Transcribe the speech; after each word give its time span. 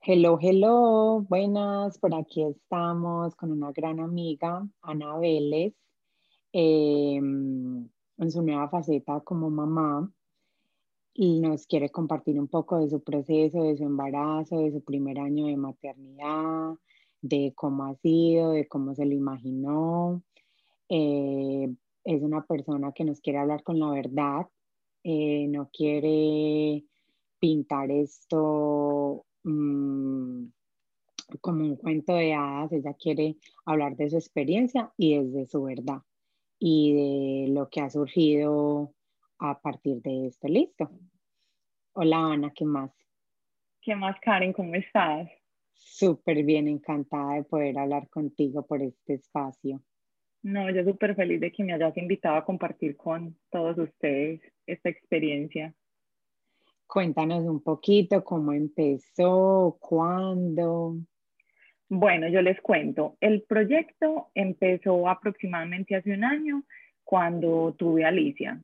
Hello, 0.00 0.38
hello, 0.40 1.26
buenas, 1.28 1.98
por 1.98 2.14
aquí 2.14 2.42
estamos 2.44 3.34
con 3.34 3.50
una 3.50 3.72
gran 3.72 3.98
amiga, 4.00 4.66
Ana 4.80 5.18
Vélez, 5.18 5.74
em, 6.52 7.88
en 8.18 8.30
su 8.30 8.42
nueva 8.42 8.68
faceta 8.70 9.20
como 9.20 9.50
mamá 9.50 10.10
y 11.14 11.40
nos 11.40 11.66
quiere 11.66 11.90
compartir 11.90 12.38
un 12.40 12.46
poco 12.48 12.78
de 12.78 12.88
su 12.88 13.02
proceso, 13.02 13.62
de 13.64 13.76
su 13.76 13.84
embarazo, 13.84 14.58
de 14.60 14.72
su 14.72 14.82
primer 14.82 15.18
año 15.18 15.46
de 15.46 15.56
maternidad, 15.56 16.74
de 17.20 17.52
cómo 17.56 17.84
ha 17.84 17.94
sido, 17.96 18.52
de 18.52 18.68
cómo 18.68 18.94
se 18.94 19.04
lo 19.04 19.14
imaginó. 19.14 20.22
Eh, 20.88 21.74
es 22.04 22.22
una 22.22 22.46
persona 22.46 22.92
que 22.92 23.04
nos 23.04 23.20
quiere 23.20 23.40
hablar 23.40 23.62
con 23.64 23.78
la 23.80 23.90
verdad, 23.90 24.46
eh, 25.04 25.48
no 25.48 25.68
quiere 25.72 26.84
pintar 27.40 27.90
esto 27.90 29.26
mm, 29.48 30.52
como 31.40 31.64
un 31.64 31.76
cuento 31.76 32.14
de 32.14 32.34
hadas, 32.34 32.72
ella 32.72 32.94
quiere 32.94 33.36
hablar 33.64 33.96
de 33.96 34.10
su 34.10 34.16
experiencia 34.16 34.92
y 34.96 35.18
desde 35.18 35.46
su 35.46 35.62
verdad 35.62 36.02
y 36.58 37.46
de 37.46 37.52
lo 37.52 37.68
que 37.68 37.80
ha 37.80 37.90
surgido 37.90 38.94
a 39.38 39.60
partir 39.60 40.02
de 40.02 40.26
esto. 40.26 40.48
Listo. 40.48 40.90
Hola 41.92 42.32
Ana, 42.32 42.52
¿qué 42.54 42.64
más? 42.64 42.90
¿Qué 43.80 43.94
más, 43.94 44.18
Karen? 44.20 44.52
¿Cómo 44.52 44.74
estás? 44.74 45.28
Súper 45.72 46.42
bien, 46.42 46.66
encantada 46.68 47.34
de 47.34 47.44
poder 47.44 47.78
hablar 47.78 48.08
contigo 48.08 48.66
por 48.66 48.82
este 48.82 49.14
espacio. 49.14 49.82
No, 50.42 50.70
yo 50.70 50.84
súper 50.84 51.14
feliz 51.14 51.40
de 51.40 51.52
que 51.52 51.64
me 51.64 51.72
hayas 51.72 51.96
invitado 51.96 52.36
a 52.36 52.44
compartir 52.44 52.96
con 52.96 53.36
todos 53.50 53.78
ustedes 53.78 54.40
esta 54.66 54.88
experiencia. 54.88 55.74
Cuéntanos 56.88 57.44
un 57.44 57.62
poquito 57.62 58.24
cómo 58.24 58.54
empezó, 58.54 59.76
cuándo. 59.78 60.96
Bueno, 61.86 62.28
yo 62.28 62.40
les 62.40 62.58
cuento. 62.62 63.18
El 63.20 63.42
proyecto 63.42 64.30
empezó 64.34 65.06
aproximadamente 65.06 65.96
hace 65.96 66.14
un 66.14 66.24
año 66.24 66.64
cuando 67.04 67.74
tuve 67.76 68.06
Alicia, 68.06 68.62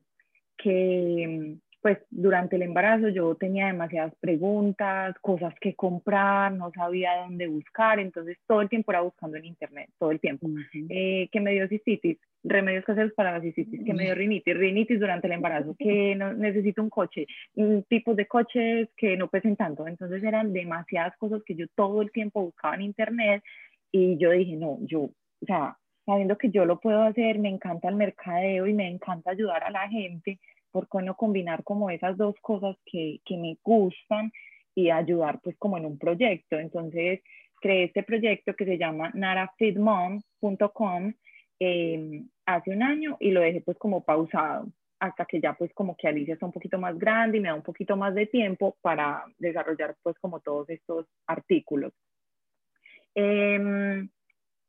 que 0.57 1.57
pues 1.85 1.99
durante 2.09 2.55
el 2.55 2.63
embarazo 2.63 3.09
yo 3.09 3.35
tenía 3.35 3.67
demasiadas 3.67 4.11
preguntas, 4.19 5.13
cosas 5.21 5.53
que 5.61 5.75
comprar, 5.75 6.51
no 6.51 6.71
sabía 6.71 7.11
dónde 7.17 7.45
buscar, 7.45 7.99
entonces 7.99 8.39
todo 8.47 8.61
el 8.61 8.69
tiempo 8.69 8.91
era 8.91 9.01
buscando 9.01 9.37
en 9.37 9.45
internet, 9.45 9.91
todo 9.99 10.09
el 10.09 10.19
tiempo. 10.19 10.47
Eh, 10.89 11.29
que 11.31 11.39
me 11.39 11.51
dio 11.51 11.67
cistitis, 11.67 12.17
remedios 12.43 12.85
caseros 12.85 13.13
para 13.13 13.33
la 13.33 13.41
cistitis, 13.41 13.85
que 13.85 13.93
me 13.93 14.05
dio 14.05 14.15
rinitis, 14.15 14.57
rinitis 14.57 14.99
durante 14.99 15.27
el 15.27 15.33
embarazo, 15.33 15.75
que 15.77 16.15
no, 16.15 16.33
necesito 16.33 16.81
un 16.81 16.89
coche, 16.89 17.27
tipos 17.87 18.15
de 18.15 18.25
coches 18.25 18.89
que 18.97 19.15
no 19.15 19.27
pesen 19.27 19.55
tanto. 19.55 19.87
Entonces 19.87 20.23
eran 20.23 20.53
demasiadas 20.53 21.15
cosas 21.17 21.43
que 21.45 21.53
yo 21.53 21.67
todo 21.75 22.01
el 22.01 22.11
tiempo 22.11 22.41
buscaba 22.41 22.73
en 22.73 22.81
internet 22.81 23.43
y 23.91 24.17
yo 24.17 24.31
dije, 24.31 24.55
no, 24.55 24.79
yo, 24.81 25.01
o 25.01 25.45
sea, 25.45 25.77
sabiendo 26.03 26.35
que 26.35 26.49
yo 26.49 26.65
lo 26.65 26.79
puedo 26.79 27.03
hacer, 27.03 27.37
me 27.37 27.49
encanta 27.49 27.89
el 27.89 27.95
mercadeo 27.95 28.65
y 28.65 28.73
me 28.73 28.89
encanta 28.89 29.29
ayudar 29.29 29.63
a 29.63 29.69
la 29.69 29.87
gente 29.87 30.39
¿por 30.75 30.89
qué 30.89 31.01
no 31.01 31.15
combinar 31.15 31.63
como 31.63 31.89
esas 31.89 32.17
dos 32.17 32.35
cosas 32.41 32.75
que, 32.85 33.21
que 33.23 33.37
me 33.37 33.57
gustan 33.63 34.29
y 34.75 34.89
ayudar 34.89 35.39
pues 35.41 35.55
como 35.57 35.77
en 35.77 35.85
un 35.85 35.97
proyecto? 35.97 36.59
Entonces 36.59 37.21
creé 37.61 37.85
este 37.85 38.03
proyecto 38.03 38.53
que 38.57 38.65
se 38.65 38.77
llama 38.77 39.09
narafitmom.com 39.13 41.13
eh, 41.61 42.23
hace 42.45 42.71
un 42.71 42.83
año 42.83 43.15
y 43.21 43.31
lo 43.31 43.39
dejé 43.39 43.61
pues 43.61 43.77
como 43.77 44.03
pausado 44.03 44.67
hasta 44.99 45.23
que 45.23 45.39
ya 45.39 45.53
pues 45.53 45.73
como 45.73 45.95
que 45.95 46.09
Alicia 46.09 46.33
está 46.33 46.45
un 46.45 46.51
poquito 46.51 46.77
más 46.77 46.99
grande 46.99 47.37
y 47.37 47.39
me 47.39 47.47
da 47.47 47.55
un 47.55 47.61
poquito 47.61 47.95
más 47.95 48.13
de 48.13 48.25
tiempo 48.25 48.75
para 48.81 49.23
desarrollar 49.37 49.95
pues 50.03 50.19
como 50.19 50.41
todos 50.41 50.69
estos 50.69 51.05
artículos. 51.25 51.93
Em, 53.13 54.09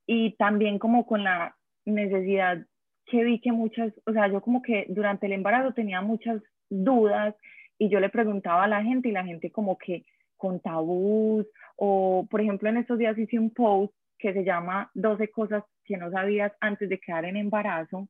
y 0.07 0.37
también 0.37 0.79
como 0.79 1.05
con 1.05 1.25
la 1.25 1.57
necesidad 1.85 2.65
que 3.07 3.25
vi 3.25 3.41
que 3.41 3.53
muchas, 3.53 3.93
o 4.05 4.13
sea, 4.13 4.29
yo 4.29 4.41
como 4.41 4.63
que 4.63 4.87
durante 4.89 5.27
el 5.27 5.33
embarazo 5.33 5.73
tenía 5.73 6.03
muchas 6.03 6.43
dudas 6.69 7.35
y 7.79 7.89
yo 7.89 8.01
le 8.01 8.09
preguntaba 8.09 8.65
a 8.65 8.69
la 8.69 8.83
gente 8.83 9.09
y 9.09 9.13
la 9.13 9.25
gente 9.25 9.51
como 9.51 9.79
que 9.79 10.05
con 10.37 10.61
tabús 10.61 11.47
o 11.77 12.27
por 12.31 12.41
ejemplo 12.41 12.69
en 12.69 12.79
estos 12.79 12.99
días 12.99 13.17
hice 13.17 13.39
un 13.39 13.51
post 13.51 13.95
que 14.19 14.33
se 14.33 14.45
llama 14.45 14.91
12 14.95 15.29
cosas 15.29 15.65
que 15.85 15.97
no 15.97 16.11
sabías 16.11 16.53
antes 16.61 16.89
de 16.89 16.99
quedar 16.99 17.25
en 17.25 17.37
embarazo 17.37 18.09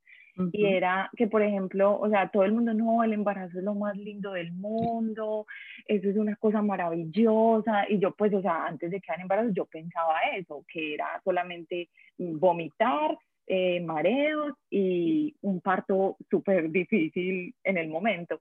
y 0.53 0.67
era 0.67 1.11
que 1.17 1.27
por 1.29 1.43
ejemplo, 1.43 1.99
o 1.99 2.11
sea, 2.11 2.29
todo 2.29 2.45
el 2.45 2.53
mundo 2.53 2.75
no, 2.75 3.03
el 3.03 3.15
embarazo 3.15 3.59
es 3.59 3.65
lo 3.65 3.75
más 3.75 3.97
lindo 3.97 4.33
del 4.33 4.53
mundo, 4.53 5.47
eso 5.87 6.11
es 6.11 6.17
una 6.17 6.37
cosa 6.37 6.61
maravillosa 6.61 7.87
y 7.89 7.99
yo 7.99 8.15
pues, 8.15 8.35
o 8.35 8.43
sea, 8.43 8.67
antes 8.67 8.91
de 8.91 9.01
quedar 9.01 9.19
en 9.19 9.23
embarazo 9.23 9.51
yo 9.55 9.65
pensaba 9.65 10.19
eso, 10.37 10.63
que 10.71 10.95
era 10.95 11.21
solamente 11.25 11.89
vomitar 12.19 13.17
eh, 13.47 13.81
mareos 13.81 14.55
y 14.71 15.35
un 15.43 15.61
parto 15.61 16.17
súper 16.31 16.71
difícil 16.71 17.55
en 17.65 17.79
el 17.79 17.89
momento. 17.89 18.41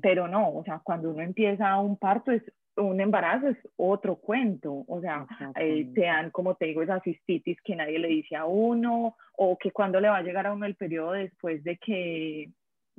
Pero 0.00 0.26
no, 0.26 0.54
o 0.54 0.64
sea, 0.64 0.80
cuando 0.82 1.10
uno 1.10 1.22
empieza 1.22 1.78
un 1.78 1.96
parto, 1.96 2.32
es 2.32 2.42
un 2.76 3.00
embarazo 3.00 3.48
es 3.48 3.58
otro 3.76 4.16
cuento, 4.16 4.84
o 4.86 5.00
sea, 5.00 5.26
eh, 5.56 5.86
te 5.94 6.02
dan, 6.02 6.30
como 6.30 6.54
te 6.54 6.66
digo, 6.66 6.82
esa 6.82 7.00
cistitis 7.00 7.60
que 7.62 7.76
nadie 7.76 7.98
le 7.98 8.08
dice 8.08 8.36
a 8.36 8.46
uno, 8.46 9.16
o 9.36 9.58
que 9.58 9.70
cuando 9.70 10.00
le 10.00 10.08
va 10.08 10.18
a 10.18 10.22
llegar 10.22 10.46
a 10.46 10.52
uno 10.52 10.66
el 10.66 10.74
periodo 10.74 11.12
después 11.12 11.62
de 11.64 11.76
que 11.76 12.50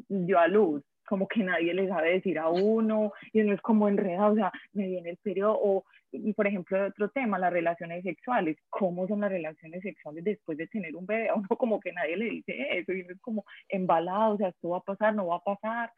dio 0.08 0.40
a 0.40 0.48
luz, 0.48 0.84
como 1.08 1.28
que 1.28 1.44
nadie 1.44 1.74
le 1.74 1.88
sabe 1.88 2.14
decir 2.14 2.38
a 2.38 2.50
uno, 2.50 3.14
y 3.32 3.42
uno 3.42 3.54
es 3.54 3.62
como 3.62 3.88
enredado, 3.88 4.34
o 4.34 4.36
sea, 4.36 4.52
me 4.74 4.88
viene 4.88 5.12
el 5.12 5.18
periodo, 5.18 5.60
o 5.60 5.86
y 6.14 6.34
por 6.34 6.46
ejemplo, 6.46 6.86
otro 6.86 7.10
tema, 7.10 7.40
las 7.40 7.52
relaciones 7.52 8.04
sexuales. 8.04 8.58
¿Cómo 8.70 9.08
son 9.08 9.22
las 9.22 9.32
relaciones 9.32 9.82
sexuales 9.82 10.24
después 10.24 10.58
de 10.58 10.68
tener 10.68 10.96
un 10.96 11.06
bebé? 11.06 11.30
A 11.30 11.36
uno 11.36 11.48
como 11.58 11.80
que 11.80 11.92
nadie 11.92 12.16
le 12.18 12.26
dice 12.26 12.54
eso 12.78 12.94
y 12.94 13.02
uno 13.02 13.14
es 13.14 13.22
como 13.22 13.46
embalado, 13.68 14.36
o 14.36 14.38
sea, 14.38 14.50
esto 14.50 14.70
va 14.70 14.78
a 14.78 14.82
pasar, 14.82 15.16
no 15.16 15.28
va 15.28 15.38
a 15.38 15.44
pasar. 15.44 15.92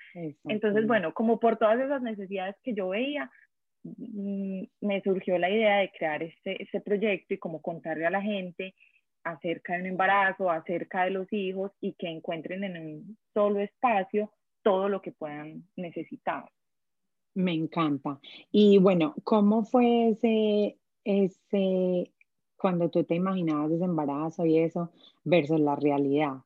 Entonces, 0.46 0.88
bueno, 0.88 1.14
como 1.14 1.40
por 1.40 1.58
todas 1.58 1.80
esas 1.80 2.02
necesidades 2.02 2.56
que 2.64 2.74
yo 2.74 2.90
veía, 2.90 3.30
mm, 3.84 4.64
me 4.82 5.02
surgió 5.02 5.38
la 5.38 5.50
idea 5.50 5.78
de 5.80 5.92
crear 5.92 6.24
este, 6.24 6.64
este 6.64 6.80
proyecto 6.80 7.34
y 7.34 7.38
como 7.38 7.62
contarle 7.62 8.06
a 8.06 8.12
la 8.12 8.22
gente 8.22 8.74
acerca 9.24 9.74
de 9.74 9.82
un 9.82 9.88
embarazo, 9.88 10.50
acerca 10.50 11.04
de 11.04 11.12
los 11.12 11.32
hijos 11.34 11.72
y 11.82 11.94
que 11.94 12.08
encuentren 12.08 12.64
en 12.64 12.78
un 12.78 13.18
solo 13.34 13.60
espacio 13.60 14.32
todo 14.64 14.88
lo 14.88 15.02
que 15.02 15.12
puedan 15.12 15.64
necesitar. 15.76 16.46
Me 17.36 17.54
encanta. 17.54 18.20
Y 18.52 18.78
bueno, 18.78 19.14
¿cómo 19.24 19.64
fue 19.64 20.10
ese, 20.10 20.78
ese, 21.04 22.12
cuando 22.58 22.90
tú 22.90 23.04
te 23.04 23.16
imaginabas 23.16 23.72
ese 23.72 23.84
embarazo 23.84 24.46
y 24.46 24.60
eso 24.60 24.92
versus 25.24 25.60
la 25.60 25.76
realidad? 25.76 26.38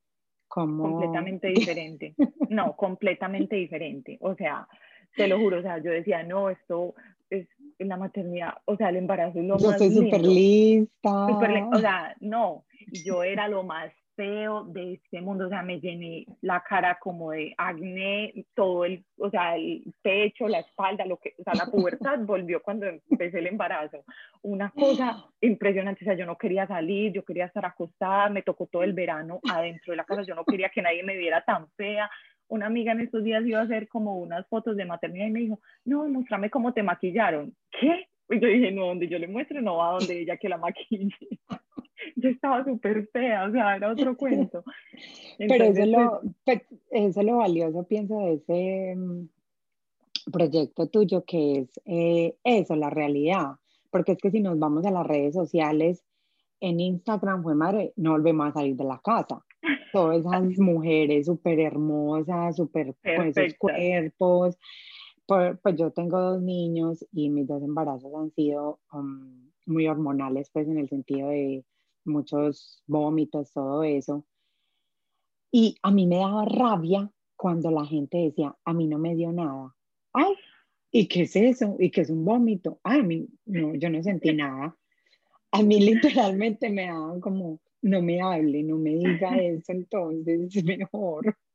¿Cómo... 0.48 0.84
Completamente 0.84 1.48
diferente. 1.50 2.16
No, 2.50 2.76
completamente 2.76 3.56
diferente. 3.56 4.18
O 4.22 4.34
sea, 4.34 4.68
te 5.16 5.28
lo 5.28 5.40
juro, 5.40 5.60
o 5.60 5.62
sea, 5.62 5.78
yo 5.78 5.92
decía, 5.92 6.24
no, 6.24 6.50
esto 6.50 6.96
es 7.30 7.48
la 7.78 7.96
maternidad, 7.96 8.56
o 8.66 8.76
sea, 8.76 8.90
el 8.90 8.98
embarazo 8.98 9.40
es 9.40 9.46
lo 9.46 9.58
yo 9.60 9.68
más 9.68 9.80
estoy 9.80 10.04
súper 10.04 10.24
lista. 10.24 11.28
o 11.28 11.80
sea, 11.80 12.16
no, 12.20 12.66
yo 13.06 13.24
era 13.24 13.48
lo 13.48 13.64
más 13.64 13.92
feo 14.20 14.66
de 14.66 14.96
este 14.96 15.22
mundo, 15.22 15.46
o 15.46 15.50
sea, 15.50 15.62
me 15.62 15.80
llené 15.80 16.26
la 16.42 16.62
cara 16.62 17.00
como 17.00 17.32
de 17.32 17.54
acné, 17.58 18.34
todo 18.54 18.84
el, 18.84 19.06
o 19.18 19.30
sea, 19.30 19.56
el 19.56 19.82
pecho, 20.02 20.50
la 20.50 20.60
espalda, 20.60 21.06
lo 21.06 21.16
que, 21.16 21.36
o 21.38 21.44
sea, 21.44 21.54
la 21.54 21.72
pubertad 21.72 22.20
volvió 22.26 22.62
cuando 22.62 22.86
empecé 22.86 23.40
el 23.40 23.48
embarazo. 23.48 24.04
Una 24.42 24.72
cosa 24.72 25.26
impresionante, 25.40 26.04
o 26.04 26.06
sea, 26.06 26.18
yo 26.18 26.26
no 26.26 26.38
quería 26.38 26.68
salir, 26.68 27.14
yo 27.14 27.24
quería 27.24 27.46
estar 27.46 27.66
acostada, 27.66 28.28
me 28.28 28.42
tocó 28.42 28.68
todo 28.68 28.84
el 28.84 28.92
verano 28.92 29.40
adentro 29.50 29.94
de 29.94 29.98
la 29.98 30.04
casa, 30.04 30.24
yo 30.24 30.36
no 30.36 30.44
quería 30.44 30.68
que 30.68 30.82
nadie 30.82 31.02
me 31.02 31.16
viera 31.16 31.42
tan 31.46 31.70
fea. 31.78 32.12
Una 32.50 32.66
amiga 32.66 32.92
en 32.92 33.00
estos 33.00 33.24
días 33.24 33.46
iba 33.46 33.60
a 33.60 33.64
hacer 33.64 33.88
como 33.88 34.18
unas 34.18 34.46
fotos 34.50 34.76
de 34.76 34.84
maternidad 34.84 35.28
y 35.28 35.32
me 35.32 35.40
dijo, 35.40 35.62
no, 35.86 36.10
muéstrame 36.10 36.50
cómo 36.50 36.74
te 36.74 36.84
maquillaron. 36.84 37.56
¿Qué? 37.72 38.10
Y 38.32 38.40
yo 38.42 38.48
dije, 38.50 38.72
no, 38.72 38.88
donde 38.88 39.08
yo 39.08 39.18
le 39.18 39.30
muestre, 39.30 39.62
no 39.62 39.78
va 39.78 39.92
donde 39.92 40.20
ella 40.20 40.36
que 40.36 40.50
la 40.50 40.58
maquille 40.58 41.16
yo 42.20 42.30
estaba 42.30 42.64
súper 42.64 43.08
fea, 43.08 43.46
o 43.46 43.52
sea, 43.52 43.76
era 43.76 43.92
otro 43.92 44.16
cuento. 44.16 44.64
Pero 45.38 45.66
eso, 45.66 45.82
es 45.82 45.88
lo, 45.88 46.22
pues, 46.46 46.62
pues, 46.68 46.82
eso 46.92 47.24
lo 47.24 47.38
valioso, 47.38 47.84
pienso, 47.84 48.20
de 48.20 48.34
ese 48.34 48.96
mm, 48.96 50.32
proyecto 50.32 50.88
tuyo, 50.88 51.24
que 51.26 51.60
es 51.60 51.82
eh, 51.86 52.36
eso, 52.44 52.76
la 52.76 52.90
realidad. 52.90 53.56
Porque 53.92 54.14
es 54.14 54.18
que 54.20 54.32
si 54.32 54.40
nos 54.40 54.60
vamos 54.60 54.86
a 54.86 54.92
las 54.92 55.08
redes 55.08 55.34
sociales, 55.34 56.04
en 56.62 56.80
Instagram 56.80 57.44
fue 57.44 57.56
madre, 57.56 57.94
no 57.96 58.12
volvemos 58.12 58.48
a 58.48 58.54
salir 58.54 58.76
de 58.76 58.84
la 58.84 59.00
casa. 59.00 59.44
Todas 59.92 60.20
esas 60.20 60.44
mujeres 60.60 61.26
súper 61.26 61.60
hermosas, 61.60 62.56
súper 62.56 62.96
con 63.04 63.28
esos 63.28 63.54
cuerpos. 63.58 64.58
Pues, 65.26 65.60
yo 65.76 65.92
tengo 65.92 66.20
dos 66.20 66.42
niños 66.42 67.06
y 67.12 67.30
mis 67.30 67.48
dos 67.48 67.62
embarazos 67.62 68.12
han 68.16 68.32
sido 68.32 68.80
um, 68.92 69.52
muy 69.68 69.88
hormonales, 69.88 70.50
pues 70.52 70.68
en 70.68 70.80
el 70.80 70.90
sentido 70.90 71.30
de 71.30 71.64
muchos 72.10 72.84
vómitos, 72.88 73.52
todo 73.54 73.84
eso. 73.84 74.26
Y 75.52 75.78
a 75.82 75.92
mí 75.92 76.06
me 76.06 76.18
daba 76.18 76.46
rabia 76.46 77.12
cuando 77.36 77.72
la 77.72 77.86
gente 77.86 78.18
decía, 78.18 78.56
a 78.66 78.74
mí 78.74 78.88
no 78.88 79.00
me 79.00 79.16
dio 79.16 79.32
nada. 79.32 79.74
Ay, 80.14 80.34
¿y 80.92 81.08
qué 81.08 81.22
es 81.22 81.36
eso? 81.36 81.76
¿Y 81.80 81.90
qué 81.90 82.02
es 82.02 82.10
un 82.10 82.26
vómito? 82.26 82.80
Ah, 82.84 82.96
a 82.96 83.04
mí, 83.04 83.28
no, 83.46 83.74
yo 83.76 83.90
no 83.90 84.04
sentí 84.04 84.34
nada. 84.34 84.76
A 85.52 85.64
mí 85.64 85.80
literalmente 86.34 86.70
me 86.70 86.88
daban 86.88 87.22
como, 87.22 87.60
no 87.82 88.02
me 88.02 88.22
hable, 88.22 88.64
no 88.64 88.78
me 88.78 88.92
diga 88.92 89.38
eso, 89.42 89.72
entonces 89.72 90.56
es 90.56 90.64
mejor. 90.64 91.36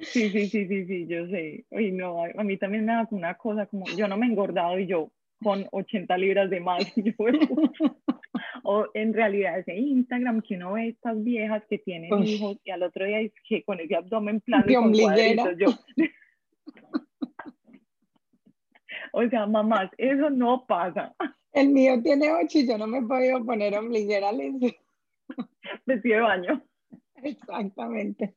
Sí, 0.00 0.30
sí, 0.30 0.48
sí, 0.48 0.66
sí, 0.66 0.86
sí, 0.86 1.06
yo 1.08 1.26
sé. 1.26 1.66
Ay, 1.72 1.90
no, 1.90 2.22
a 2.22 2.44
mí 2.44 2.56
también 2.56 2.86
me 2.86 2.92
da 2.92 3.06
una 3.10 3.36
cosa 3.36 3.66
como, 3.66 3.84
yo 3.96 4.06
no 4.06 4.16
me 4.16 4.26
he 4.26 4.30
engordado 4.30 4.78
y 4.78 4.86
yo 4.86 5.10
con 5.42 5.66
80 5.72 6.16
libras 6.16 6.48
de 6.48 6.60
más. 6.60 6.84
O 8.70 8.86
en 8.92 9.14
realidad 9.14 9.58
ese 9.58 9.74
Instagram 9.74 10.42
que 10.42 10.56
uno 10.56 10.74
ve 10.74 10.88
estas 10.88 11.24
viejas 11.24 11.62
que 11.70 11.78
tienen 11.78 12.22
hijos 12.22 12.58
y 12.62 12.70
al 12.70 12.82
otro 12.82 13.06
día 13.06 13.20
es 13.20 13.32
que 13.48 13.62
con 13.62 13.80
ese 13.80 13.96
abdomen 13.96 14.42
plano 14.42 14.66
y 14.68 14.74
con 14.74 14.92
cuadritos, 14.92 15.56
yo... 15.58 15.68
o 19.12 19.26
sea, 19.30 19.46
mamás, 19.46 19.90
eso 19.96 20.28
no 20.28 20.66
pasa. 20.66 21.16
El 21.54 21.70
mío 21.70 22.02
tiene 22.02 22.30
ocho 22.30 22.58
y 22.58 22.68
yo 22.68 22.76
no 22.76 22.86
me 22.86 22.98
he 22.98 23.02
podido 23.02 23.42
poner 23.42 23.74
ombliguera, 23.74 24.32
Vestido 25.86 26.16
de 26.16 26.20
baño. 26.20 26.62
Exactamente. 27.22 28.34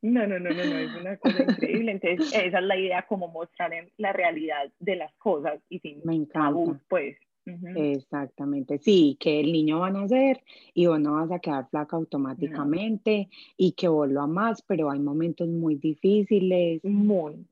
No, 0.00 0.26
no, 0.26 0.38
no, 0.38 0.48
no, 0.48 0.64
no, 0.64 0.78
es 0.78 0.96
una 0.98 1.18
cosa 1.18 1.42
increíble. 1.42 1.92
Entonces, 1.92 2.32
esa 2.32 2.58
es 2.58 2.64
la 2.64 2.78
idea, 2.78 3.06
como 3.06 3.28
mostrar 3.28 3.74
en 3.74 3.92
la 3.98 4.14
realidad 4.14 4.72
de 4.78 4.96
las 4.96 5.14
cosas 5.16 5.60
y 5.68 5.78
sin 5.80 6.00
Me 6.06 6.14
encanta. 6.14 6.80
pues. 6.88 7.18
Exactamente, 7.46 8.78
sí, 8.78 9.16
que 9.18 9.40
el 9.40 9.52
niño 9.52 9.80
va 9.80 9.88
a 9.88 9.92
nacer 9.92 10.42
y 10.74 10.86
vos 10.86 11.00
no 11.00 11.14
vas 11.14 11.30
a 11.30 11.38
quedar 11.38 11.68
flaca 11.68 11.96
automáticamente 11.96 13.28
y 13.56 13.72
que 13.72 13.88
vos 13.88 14.08
lo 14.08 14.22
amás, 14.22 14.62
pero 14.62 14.90
hay 14.90 15.00
momentos 15.00 15.48
muy 15.48 15.76
difíciles. 15.76 16.84
Muy. 16.84 17.46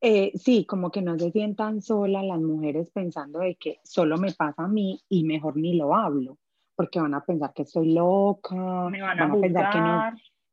Eh, 0.00 0.32
sí, 0.34 0.64
como 0.64 0.90
que 0.90 1.02
no 1.02 1.18
se 1.18 1.30
sientan 1.30 1.82
solas 1.82 2.24
las 2.24 2.40
mujeres 2.40 2.90
pensando 2.90 3.40
de 3.40 3.56
que 3.56 3.80
solo 3.84 4.16
me 4.16 4.32
pasa 4.32 4.64
a 4.64 4.68
mí 4.68 4.98
y 5.10 5.24
mejor 5.24 5.56
ni 5.56 5.74
lo 5.74 5.94
hablo, 5.94 6.38
porque 6.74 7.00
van 7.00 7.12
a 7.14 7.24
pensar 7.24 7.52
que 7.52 7.62
estoy 7.62 7.92
loca, 7.92 8.88
me 8.90 9.02
van 9.02 9.20
a, 9.20 9.34
pensar 9.34 9.70
que 9.70 9.78
no, 9.78 10.02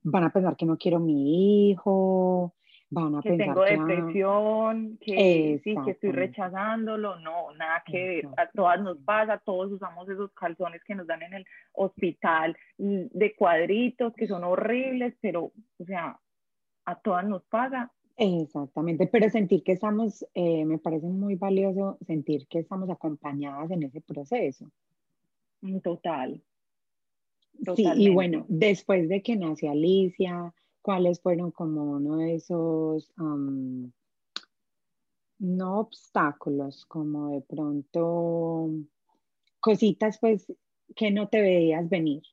van 0.04 0.24
a 0.26 0.34
pensar 0.34 0.58
que 0.58 0.66
no 0.66 0.78
quiero 0.78 1.00
mi 1.00 1.70
hijo, 1.70 2.54
van 2.90 3.16
a 3.16 3.22
que 3.22 3.30
pensar 3.30 3.48
tengo 3.48 3.64
depresión, 3.64 4.98
que 5.02 5.60
sí, 5.64 5.76
que 5.84 5.92
estoy 5.92 6.12
rechazándolo, 6.12 7.20
no, 7.20 7.52
nada 7.54 7.84
que 7.86 8.08
ver, 8.08 8.28
a 8.38 8.50
todas 8.52 8.82
nos 8.82 8.98
pasa, 9.00 9.38
todos 9.40 9.72
usamos 9.72 10.08
esos 10.10 10.32
calzones 10.34 10.84
que 10.84 10.96
nos 10.96 11.08
dan 11.08 11.22
en 11.24 11.34
el 11.34 11.46
hospital 11.74 12.56
mm, 12.78 13.06
de 13.12 13.36
cuadritos, 13.36 14.14
que 14.16 14.28
son 14.28 14.44
horribles, 14.44 15.16
pero, 15.22 15.52
o 15.78 15.86
sea, 15.86 16.20
a 16.86 16.96
todas 16.96 17.26
nos 17.26 17.44
pasa. 17.46 17.92
Exactamente, 18.16 19.08
pero 19.08 19.30
sentir 19.30 19.64
que 19.64 19.74
estamos, 19.74 20.26
eh, 20.34 20.66
me 20.66 20.80
parece 20.80 21.08
muy 21.08 21.36
valioso 21.36 21.98
sentir 22.06 22.48
que 22.48 22.60
estamos 22.60 22.90
acompañadas 22.90 23.70
en 23.72 23.84
ese 23.84 24.02
proceso. 24.02 24.72
Mm, 25.62 25.80
total, 25.80 26.42
Sí, 27.76 27.86
y 27.96 28.10
bueno, 28.10 28.46
después 28.48 29.10
de 29.10 29.22
que 29.22 29.36
nació 29.36 29.72
Alicia, 29.72 30.54
¿cuáles 30.88 31.20
fueron 31.20 31.52
como 31.52 31.98
uno 31.98 32.16
de 32.16 32.36
esos, 32.36 33.12
no 35.38 35.80
obstáculos, 35.80 36.86
como 36.86 37.32
de 37.32 37.42
pronto 37.42 38.70
cositas 39.60 40.18
pues 40.18 40.50
que 40.96 41.12
no 41.12 41.28
te 41.28 41.42
veías 41.42 41.90
venir? 41.90 42.24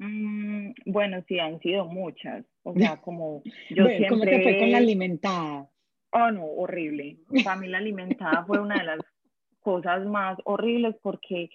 Mm, 0.00 0.72
bueno, 0.84 1.24
sí, 1.26 1.38
han 1.38 1.58
sido 1.60 1.86
muchas. 1.86 2.44
O 2.62 2.74
sea, 2.74 3.00
como 3.00 3.42
yo 3.70 3.86
siempre... 3.86 4.08
¿Cómo 4.10 4.24
te 4.24 4.42
fue 4.42 4.58
con 4.58 4.72
la 4.72 4.76
alimentada? 4.76 5.70
Oh, 6.12 6.30
no, 6.30 6.44
horrible. 6.44 7.20
Para 7.42 7.58
mí 7.58 7.68
la 7.68 7.78
alimentada 7.78 8.44
fue 8.44 8.60
una 8.60 8.80
de 8.80 8.84
las 8.84 8.98
cosas 9.60 10.04
más 10.04 10.36
horribles 10.44 10.94
porque 11.00 11.48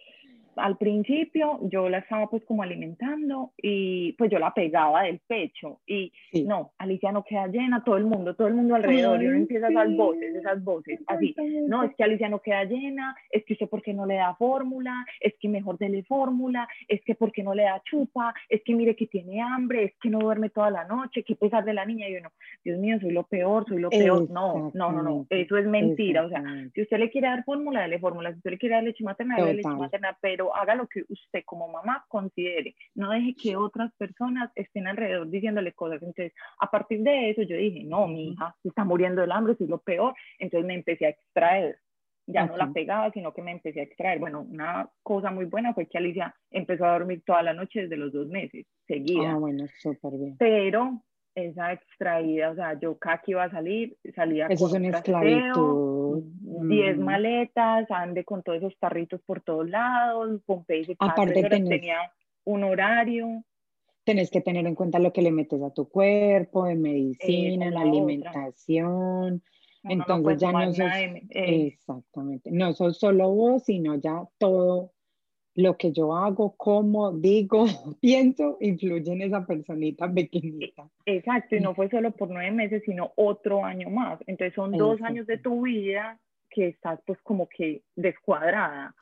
al 0.55 0.77
principio 0.77 1.59
yo 1.63 1.89
la 1.89 1.99
estaba 1.99 2.29
pues 2.29 2.43
como 2.45 2.63
alimentando 2.63 3.51
y 3.57 4.13
pues 4.13 4.31
yo 4.31 4.39
la 4.39 4.53
pegaba 4.53 5.03
del 5.03 5.19
pecho 5.19 5.81
y 5.85 6.11
no, 6.45 6.73
Alicia 6.77 7.11
no 7.11 7.23
queda 7.23 7.47
llena, 7.47 7.83
todo 7.83 7.97
el 7.97 8.05
mundo, 8.05 8.35
todo 8.35 8.47
el 8.47 8.53
mundo 8.53 8.75
alrededor 8.75 9.21
y 9.21 9.27
uno 9.27 9.37
empieza 9.37 9.69
esas 9.69 9.95
voces, 9.95 10.35
esas 10.35 10.63
voces 10.63 10.99
así, 11.07 11.35
no, 11.67 11.83
es 11.83 11.95
que 11.95 12.03
Alicia 12.03 12.29
no 12.29 12.39
queda 12.39 12.63
llena, 12.65 13.15
es 13.31 13.43
que 13.45 13.53
usted 13.53 13.69
por 13.69 13.81
qué 13.81 13.93
no 13.93 14.05
le 14.05 14.15
da 14.15 14.35
fórmula, 14.35 15.05
es 15.19 15.33
que 15.39 15.49
mejor 15.49 15.77
dele 15.77 16.03
fórmula, 16.03 16.67
es 16.87 17.01
que 17.03 17.15
por 17.15 17.31
qué 17.31 17.43
no 17.43 17.53
le 17.53 17.63
da 17.63 17.81
chupa, 17.83 18.33
es 18.49 18.61
que 18.63 18.75
mire 18.75 18.95
que 18.95 19.07
tiene 19.07 19.41
hambre, 19.41 19.83
es 19.83 19.93
que 20.01 20.09
no 20.09 20.19
duerme 20.19 20.49
toda 20.49 20.69
la 20.69 20.85
noche, 20.85 21.23
que 21.23 21.35
pesar 21.35 21.63
de 21.65 21.73
la 21.73 21.85
niña. 21.85 22.07
Y 22.09 22.17
uno, 22.17 22.31
Dios 22.63 22.79
mío, 22.79 22.99
soy 22.99 23.11
lo 23.11 23.23
peor, 23.23 23.65
soy 23.67 23.79
lo 23.79 23.89
peor, 23.89 24.29
no, 24.29 24.71
no, 24.73 24.91
no, 24.91 25.03
no, 25.03 25.27
eso 25.29 25.57
es 25.57 25.65
mentira, 25.65 26.25
o 26.25 26.29
sea, 26.29 26.43
si 26.73 26.81
usted 26.81 26.97
le 26.97 27.09
quiere 27.09 27.27
dar 27.27 27.43
fórmula, 27.43 27.81
dele 27.81 27.99
fórmula, 27.99 28.31
si 28.31 28.37
usted 28.37 28.51
le 28.51 28.57
quiere 28.57 28.75
dar 28.75 28.83
leche 28.83 29.03
materna, 29.03 29.37
dele 29.37 29.55
leche 29.55 29.69
materna, 29.69 30.17
pero 30.21 30.44
haga 30.53 30.75
lo 30.75 30.88
que 30.88 31.03
usted 31.07 31.44
como 31.45 31.69
mamá 31.69 32.06
considere. 32.09 32.75
No 32.94 33.12
deje 33.12 33.36
que 33.36 33.56
otras 33.56 33.94
personas 33.95 34.51
estén 34.56 34.88
alrededor 34.88 35.30
diciéndole 35.30 35.71
cosas. 35.74 36.01
Entonces, 36.01 36.33
a 36.59 36.69
partir 36.69 37.01
de 37.01 37.30
eso 37.30 37.44
yo 37.44 37.56
dije, 37.56 37.83
no, 37.86 38.07
mi 38.07 38.33
hija 38.33 38.56
se 38.62 38.69
está 38.69 38.83
muriendo 38.83 39.21
del 39.21 39.31
hambre, 39.31 39.56
es 39.57 39.69
lo 39.69 39.80
peor. 39.80 40.13
Entonces 40.39 40.68
me 40.68 40.75
empecé 40.75 41.06
a 41.06 41.09
extraer. 41.09 41.80
Ya 42.27 42.47
no 42.47 42.57
la 42.57 42.74
pegaba, 42.74 43.12
sino 43.12 43.33
que 43.33 43.44
me 43.44 43.51
empecé 43.51 43.81
a 43.81 43.83
extraer. 43.83 44.19
Bueno, 44.19 44.42
una 44.42 44.89
cosa 45.03 45.30
muy 45.30 45.45
buena 45.45 45.75
fue 45.75 45.86
que 45.86 46.00
Alicia 46.00 46.36
empezó 46.50 46.86
a 46.86 46.94
dormir 46.94 47.21
toda 47.24 47.44
la 47.44 47.53
noche 47.53 47.83
desde 47.83 47.98
los 47.98 48.12
dos 48.12 48.27
meses, 48.27 48.65
seguida. 48.88 49.33
Ah, 49.33 49.36
bueno, 49.36 49.65
súper 49.80 50.13
bien. 50.13 50.36
Pero 50.38 51.03
esa 51.36 51.74
extraída, 51.74 52.50
o 52.50 52.56
sea, 52.56 52.80
yo 52.80 52.98
cada 52.98 53.19
que 53.19 53.31
iba 53.31 53.44
a 53.44 53.51
salir, 53.51 53.95
salía 54.15 54.48
Eso 54.48 54.68
con 54.68 54.83
es 54.83 54.89
una 54.89 54.98
esclavitud. 54.98 55.94
10 56.21 56.97
mm. 56.97 57.01
maletas, 57.01 57.89
ande 57.91 58.23
con 58.23 58.44
todos 58.44 58.59
esos 58.59 58.77
tarritos 58.77 59.21
por 59.25 59.41
todos 59.41 59.69
lados, 59.69 60.41
Pompey 60.45 60.85
se 60.85 60.95
Aparte 61.00 61.44
tenía 61.44 61.97
un 62.44 62.63
horario. 62.63 63.44
Tenés 64.03 64.29
que 64.29 64.41
tener 64.41 64.65
en 64.67 64.75
cuenta 64.75 65.00
lo 65.00 65.12
que 65.12 65.21
le 65.21 65.31
metes 65.31 65.62
a 65.62 65.73
tu 65.73 65.89
cuerpo, 65.89 66.67
en 66.67 66.81
medicina, 66.81 67.67
en 67.67 67.73
la, 67.73 67.81
alimentación. 67.81 69.44
Entonces 69.83 70.39
ya 70.39 70.51
no 70.51 70.73
sos, 70.73 70.91
exactamente, 71.29 72.51
no 72.51 72.73
sos 72.73 72.97
solo 72.97 73.29
vos, 73.31 73.63
sino 73.65 73.95
ya 73.95 74.23
todo 74.39 74.94
lo 75.55 75.77
que 75.77 75.93
yo 75.93 76.15
hago, 76.15 76.55
cómo 76.57 77.11
digo, 77.11 77.65
pienso, 78.01 78.57
influye 78.59 79.11
en 79.11 79.21
esa 79.21 79.45
personita 79.45 80.11
pequeñita. 80.11 80.87
Exacto, 81.05 81.55
y 81.55 81.61
no 81.61 81.73
fue 81.73 81.89
solo 81.89 82.11
por 82.11 82.29
nueve 82.29 82.51
meses, 82.51 82.83
sino 82.85 83.13
otro 83.15 83.63
año 83.63 83.89
más. 83.89 84.19
Entonces 84.27 84.53
son 84.53 84.73
dos 84.73 85.01
años 85.01 85.25
de 85.27 85.37
tu 85.37 85.61
vida 85.63 86.19
que 86.49 86.67
estás 86.67 86.99
pues 87.05 87.19
como 87.21 87.47
que 87.47 87.81
descuadrada. 87.95 88.93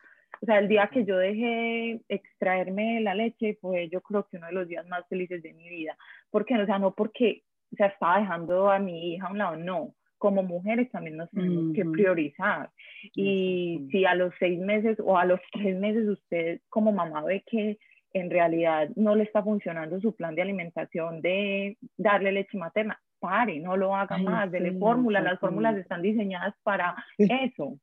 O 0.42 0.46
sea, 0.46 0.60
el 0.60 0.68
día 0.68 0.90
que 0.92 1.06
yo 1.06 1.18
dejé 1.18 2.02
extraerme 2.10 3.00
la 3.02 3.16
leche 3.16 3.58
fue 3.62 3.90
yo 3.90 4.02
creo 4.02 4.28
que 4.28 4.38
uno 4.38 4.48
de 4.48 4.54
los 4.54 4.68
días 4.68 4.86
más 4.88 5.08
felices 5.08 5.42
de 5.42 5.54
mi 5.54 5.70
vida. 5.70 5.98
¿Por 6.30 6.46
qué? 6.46 6.56
O 6.56 6.66
sea, 6.66 6.80
no 6.80 6.94
porque 6.94 7.44
se 7.76 7.86
estaba 7.86 8.20
dejando 8.20 8.70
a 8.70 8.78
mi 8.78 9.14
hija 9.14 9.28
a 9.28 9.32
un 9.32 9.38
lado, 9.38 9.56
no, 9.56 9.94
como 10.24 10.42
mujeres 10.42 10.90
también 10.90 11.18
nos 11.18 11.30
tenemos 11.32 11.76
que 11.76 11.84
priorizar. 11.84 12.70
Y 13.14 13.90
si 13.92 14.06
a 14.06 14.16
los 14.16 14.34
seis 14.40 14.58
meses 14.58 14.98
o 15.04 15.18
a 15.18 15.26
los 15.26 15.42
tres 15.52 15.78
meses 15.78 16.08
usted 16.08 16.62
como 16.70 16.94
mamá 16.94 17.26
ve 17.26 17.44
que 17.46 17.78
en 18.14 18.30
realidad 18.30 18.88
no 18.96 19.16
le 19.16 19.24
está 19.24 19.44
funcionando 19.44 20.00
su 20.00 20.16
plan 20.16 20.34
de 20.34 20.44
alimentación 20.44 21.22
de 21.22 21.78
darle 21.98 22.32
leche 22.32 22.58
materna, 22.58 22.98
pare, 23.20 23.60
no 23.60 23.76
lo 23.76 23.94
haga 23.98 24.18
más, 24.18 24.50
dele 24.50 24.72
fórmula, 24.80 25.20
las 25.20 25.42
fórmulas 25.42 25.76
están 25.76 26.02
diseñadas 26.02 26.56
para 26.64 26.96
eso. 27.18 27.78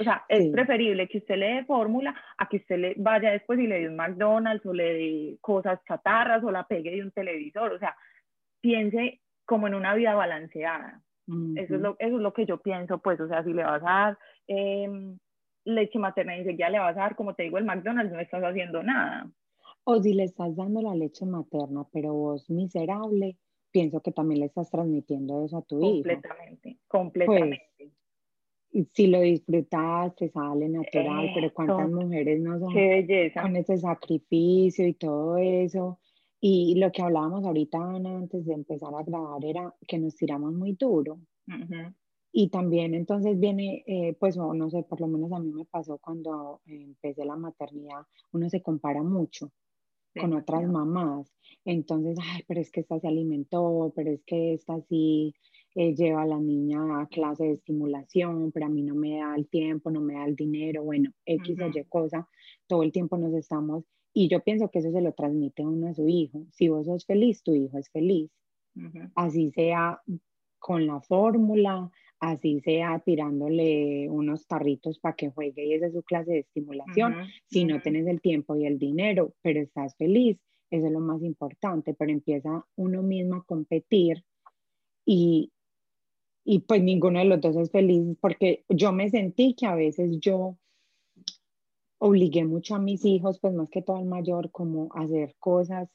O 0.00 0.02
sea, 0.02 0.24
es 0.28 0.50
preferible 0.50 1.06
que 1.06 1.18
usted 1.18 1.36
le 1.36 1.46
dé 1.46 1.64
fórmula 1.64 2.12
a 2.38 2.48
que 2.48 2.56
usted 2.56 2.76
le 2.76 2.94
vaya 2.96 3.30
después 3.30 3.60
y 3.60 3.68
le 3.68 3.82
dé 3.82 3.88
un 3.88 3.94
McDonald's 3.94 4.66
o 4.66 4.72
le 4.72 4.94
dé 4.94 5.38
cosas 5.40 5.78
chatarras 5.86 6.42
o 6.42 6.50
la 6.50 6.66
pegue 6.66 6.90
de 6.90 7.02
un 7.02 7.12
televisor. 7.12 7.72
O 7.72 7.78
sea, 7.78 7.94
piense 8.60 9.20
como 9.44 9.68
en 9.68 9.76
una 9.76 9.94
vida 9.94 10.16
balanceada 10.16 11.02
eso, 11.56 11.74
es 11.74 11.80
lo, 11.80 11.96
eso 11.98 12.16
es 12.16 12.22
lo 12.22 12.32
que 12.32 12.46
yo 12.46 12.58
pienso, 12.58 12.98
pues, 12.98 13.20
o 13.20 13.28
sea, 13.28 13.42
si 13.42 13.52
le 13.52 13.64
vas 13.64 13.82
a 13.82 13.86
dar 13.86 14.18
em, 14.46 15.18
leche 15.64 15.98
materna 15.98 16.38
y 16.38 16.56
ya 16.56 16.70
le 16.70 16.78
vas 16.78 16.96
a 16.96 17.00
dar, 17.00 17.16
como 17.16 17.34
te 17.34 17.44
digo, 17.44 17.58
el 17.58 17.64
McDonald's, 17.64 18.12
no 18.12 18.20
estás 18.20 18.42
haciendo 18.42 18.82
nada. 18.82 19.30
O 19.84 20.00
si 20.00 20.14
le 20.14 20.24
estás 20.24 20.54
dando 20.56 20.80
la 20.82 20.94
leche 20.94 21.26
materna, 21.26 21.84
pero 21.92 22.14
vos 22.14 22.48
miserable, 22.50 23.36
pienso 23.70 24.00
que 24.00 24.12
también 24.12 24.40
le 24.40 24.46
estás 24.46 24.70
transmitiendo 24.70 25.44
eso 25.44 25.58
a 25.58 25.62
tu 25.62 25.78
hijo. 25.80 26.08
Completamente, 26.08 26.78
completamente. 26.88 27.62
Pues, 27.78 28.88
si 28.92 29.06
lo 29.06 29.20
disfrutas, 29.20 30.14
te 30.16 30.28
sale 30.28 30.68
natural, 30.68 31.30
pero 31.34 31.52
cuántas 31.52 31.90
mujeres 31.90 32.40
no 32.40 32.58
son 32.58 32.72
con 32.72 33.56
ese 33.56 33.78
sacrificio 33.78 34.86
y 34.86 34.94
todo 34.94 35.38
eso. 35.38 35.98
Y 36.48 36.76
lo 36.76 36.92
que 36.92 37.02
hablábamos 37.02 37.44
ahorita, 37.44 37.76
Ana, 37.76 38.18
antes 38.18 38.46
de 38.46 38.54
empezar 38.54 38.94
a 38.94 39.02
grabar, 39.02 39.44
era 39.44 39.74
que 39.88 39.98
nos 39.98 40.14
tiramos 40.14 40.54
muy 40.54 40.74
duro. 40.74 41.18
Y 42.30 42.50
también 42.50 42.94
entonces 42.94 43.36
viene, 43.40 43.82
eh, 43.84 44.16
pues 44.20 44.36
no 44.36 44.70
sé, 44.70 44.84
por 44.84 45.00
lo 45.00 45.08
menos 45.08 45.32
a 45.32 45.40
mí 45.40 45.50
me 45.52 45.64
pasó 45.64 45.98
cuando 45.98 46.60
empecé 46.66 47.24
la 47.24 47.34
maternidad, 47.34 48.02
uno 48.30 48.48
se 48.48 48.62
compara 48.62 49.02
mucho 49.02 49.50
con 50.20 50.34
otras 50.34 50.70
mamás. 50.70 51.34
Entonces, 51.64 52.16
ay, 52.22 52.44
pero 52.46 52.60
es 52.60 52.70
que 52.70 52.78
esta 52.78 53.00
se 53.00 53.08
alimentó, 53.08 53.92
pero 53.96 54.12
es 54.12 54.22
que 54.24 54.54
esta 54.54 54.80
sí 54.82 55.34
eh, 55.74 55.96
lleva 55.96 56.22
a 56.22 56.26
la 56.26 56.38
niña 56.38 57.00
a 57.00 57.08
clase 57.08 57.42
de 57.42 57.52
estimulación, 57.54 58.52
pero 58.52 58.66
a 58.66 58.68
mí 58.68 58.84
no 58.84 58.94
me 58.94 59.18
da 59.18 59.34
el 59.34 59.48
tiempo, 59.48 59.90
no 59.90 60.00
me 60.00 60.14
da 60.14 60.24
el 60.26 60.36
dinero, 60.36 60.84
bueno, 60.84 61.10
X 61.24 61.58
o 61.60 61.66
Y 61.76 61.84
cosa, 61.88 62.28
todo 62.68 62.84
el 62.84 62.92
tiempo 62.92 63.18
nos 63.18 63.34
estamos, 63.34 63.84
y 64.18 64.28
yo 64.28 64.40
pienso 64.40 64.70
que 64.70 64.78
eso 64.78 64.90
se 64.92 65.02
lo 65.02 65.12
transmite 65.12 65.62
uno 65.62 65.88
a 65.88 65.94
su 65.94 66.08
hijo. 66.08 66.46
Si 66.50 66.68
vos 66.68 66.86
sos 66.86 67.04
feliz, 67.04 67.42
tu 67.42 67.54
hijo 67.54 67.76
es 67.76 67.90
feliz. 67.90 68.30
Así 69.14 69.50
sea 69.50 70.00
con 70.58 70.86
la 70.86 71.02
fórmula, 71.02 71.90
así 72.18 72.60
sea 72.60 72.98
tirándole 73.00 74.08
unos 74.08 74.46
tarritos 74.46 74.98
para 75.00 75.16
que 75.16 75.28
juegue 75.28 75.66
y 75.66 75.74
esa 75.74 75.88
es 75.88 75.92
su 75.92 76.02
clase 76.02 76.32
de 76.32 76.38
estimulación. 76.38 77.14
si 77.44 77.66
no 77.66 77.82
tienes 77.82 78.06
el 78.06 78.22
tiempo 78.22 78.56
y 78.56 78.64
el 78.64 78.78
dinero, 78.78 79.34
pero 79.42 79.60
estás 79.60 79.94
feliz, 79.96 80.38
eso 80.70 80.86
es 80.86 80.92
lo 80.92 81.00
más 81.00 81.22
importante, 81.22 81.92
pero 81.92 82.10
empieza 82.10 82.64
uno 82.74 83.02
mismo 83.02 83.34
a 83.34 83.44
competir 83.44 84.24
y, 85.04 85.52
y 86.42 86.60
pues 86.60 86.82
ninguno 86.82 87.18
de 87.18 87.26
los 87.26 87.42
dos 87.42 87.56
es 87.56 87.70
feliz 87.70 88.16
porque 88.22 88.64
yo 88.70 88.92
me 88.92 89.10
sentí 89.10 89.52
que 89.52 89.66
a 89.66 89.74
veces 89.74 90.18
yo 90.20 90.56
obligué 91.98 92.44
mucho 92.44 92.74
a 92.74 92.78
mis 92.78 93.04
hijos, 93.04 93.38
pues 93.40 93.54
más 93.54 93.70
que 93.70 93.82
todo 93.82 93.96
al 93.96 94.06
mayor, 94.06 94.50
como 94.50 94.88
a 94.94 95.02
hacer 95.02 95.34
cosas, 95.38 95.88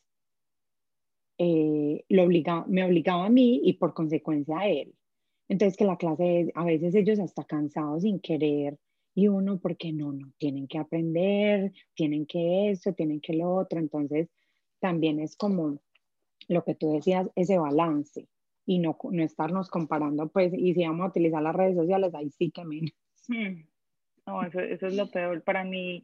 eh, 1.38 2.03
lo 2.10 2.24
obliga, 2.24 2.65
me 2.67 2.84
obligaba 2.84 3.25
a 3.25 3.29
mí 3.29 3.62
y 3.63 3.74
por 3.74 3.93
consecuencia 3.93 4.60
a 4.60 4.70
él. 4.70 4.93
Entonces 5.48 5.77
que 5.77 5.86
la 5.86 5.98
clase, 5.98 6.51
a 6.55 6.63
veces 6.63 6.96
ellos 6.96 7.20
hasta 7.20 7.43
cansados 7.43 8.03
sin 8.03 8.20
querer 8.20 8.77
y 9.13 9.27
uno 9.27 9.60
porque 9.60 9.91
no, 9.91 10.13
no, 10.13 10.31
tienen 10.38 10.67
que 10.67 10.77
aprender, 10.77 11.74
tienen 11.96 12.25
que 12.25 12.70
esto, 12.70 12.93
tienen 12.93 13.22
que 13.22 13.34
lo 13.34 13.55
otro. 13.55 13.79
Entonces 13.79 14.29
también 14.79 15.20
es 15.20 15.36
como 15.36 15.79
lo 16.48 16.63
que 16.63 16.75
tú 16.75 16.91
decías, 16.91 17.27
ese 17.36 17.58
balance 17.58 18.27
y 18.65 18.79
no, 18.79 18.98
no 19.12 19.24
estarnos 19.24 19.70
comparando, 19.70 20.29
pues, 20.29 20.53
y 20.53 20.74
si 20.74 20.86
vamos 20.86 21.05
a 21.05 21.10
utilizar 21.10 21.41
las 21.41 21.55
redes 21.55 21.75
sociales, 21.75 22.13
ahí 22.13 22.29
sí 22.29 22.51
que 22.51 22.63
menos. 22.63 22.91
Hmm. 23.27 23.63
No, 24.27 24.43
eso, 24.43 24.59
eso 24.59 24.87
es 24.87 24.95
lo 24.95 25.09
peor. 25.09 25.41
Para 25.41 25.63
mí 25.63 26.03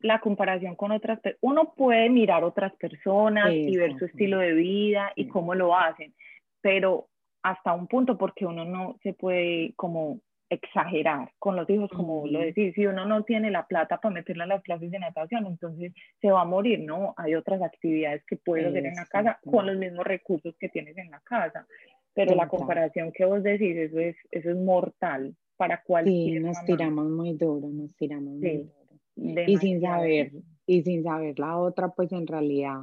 la 0.00 0.20
comparación 0.20 0.74
con 0.74 0.92
otras 0.92 1.20
uno 1.40 1.74
puede 1.74 2.08
mirar 2.10 2.44
otras 2.44 2.74
personas 2.76 3.52
y 3.52 3.76
ver 3.76 3.98
su 3.98 4.06
estilo 4.06 4.38
de 4.38 4.52
vida 4.52 5.12
y 5.16 5.26
cómo 5.26 5.54
lo 5.54 5.76
hacen, 5.76 6.14
pero 6.60 7.08
hasta 7.42 7.72
un 7.72 7.86
punto 7.86 8.18
porque 8.18 8.44
uno 8.44 8.64
no 8.64 8.96
se 9.02 9.12
puede 9.12 9.72
como 9.76 10.20
exagerar 10.48 11.32
con 11.38 11.56
los 11.56 11.68
hijos, 11.68 11.90
como 11.90 12.24
lo 12.26 12.38
decís, 12.38 12.72
si 12.74 12.86
uno 12.86 13.04
no 13.04 13.24
tiene 13.24 13.50
la 13.50 13.66
plata 13.66 13.98
para 13.98 14.14
meterle 14.14 14.44
a 14.44 14.46
las 14.46 14.62
clases 14.62 14.90
de 14.90 14.98
natación, 14.98 15.46
entonces 15.46 15.92
se 16.20 16.30
va 16.30 16.42
a 16.42 16.44
morir, 16.44 16.80
¿no? 16.80 17.14
Hay 17.16 17.34
otras 17.34 17.62
actividades 17.62 18.24
que 18.26 18.36
puedes 18.36 18.66
hacer 18.66 18.86
en 18.86 18.94
la 18.94 19.06
casa 19.06 19.40
con 19.44 19.66
los 19.66 19.76
mismos 19.76 20.06
recursos 20.06 20.54
que 20.58 20.68
tienes 20.68 20.96
en 20.98 21.10
la 21.10 21.20
casa, 21.20 21.66
pero 22.14 22.34
la 22.36 22.48
comparación 22.48 23.12
que 23.12 23.24
vos 23.24 23.42
decís, 23.42 23.76
eso 23.76 23.98
es, 23.98 24.16
eso 24.30 24.50
es 24.50 24.56
mortal 24.56 25.34
para 25.56 25.82
cualquier 25.82 26.38
Sí, 26.38 26.40
nos 26.40 26.64
tiramos 26.64 27.08
muy 27.08 27.34
duro, 27.34 27.68
nos 27.68 27.94
tiramos 27.96 28.34
muy 28.34 28.68
duro. 29.16 29.42
Y 29.46 29.56
sin 29.56 29.80
saber, 29.80 30.32
y 30.66 30.82
sin 30.82 31.02
saber 31.02 31.38
la 31.38 31.58
otra, 31.58 31.88
pues 31.88 32.12
en 32.12 32.26
realidad 32.26 32.82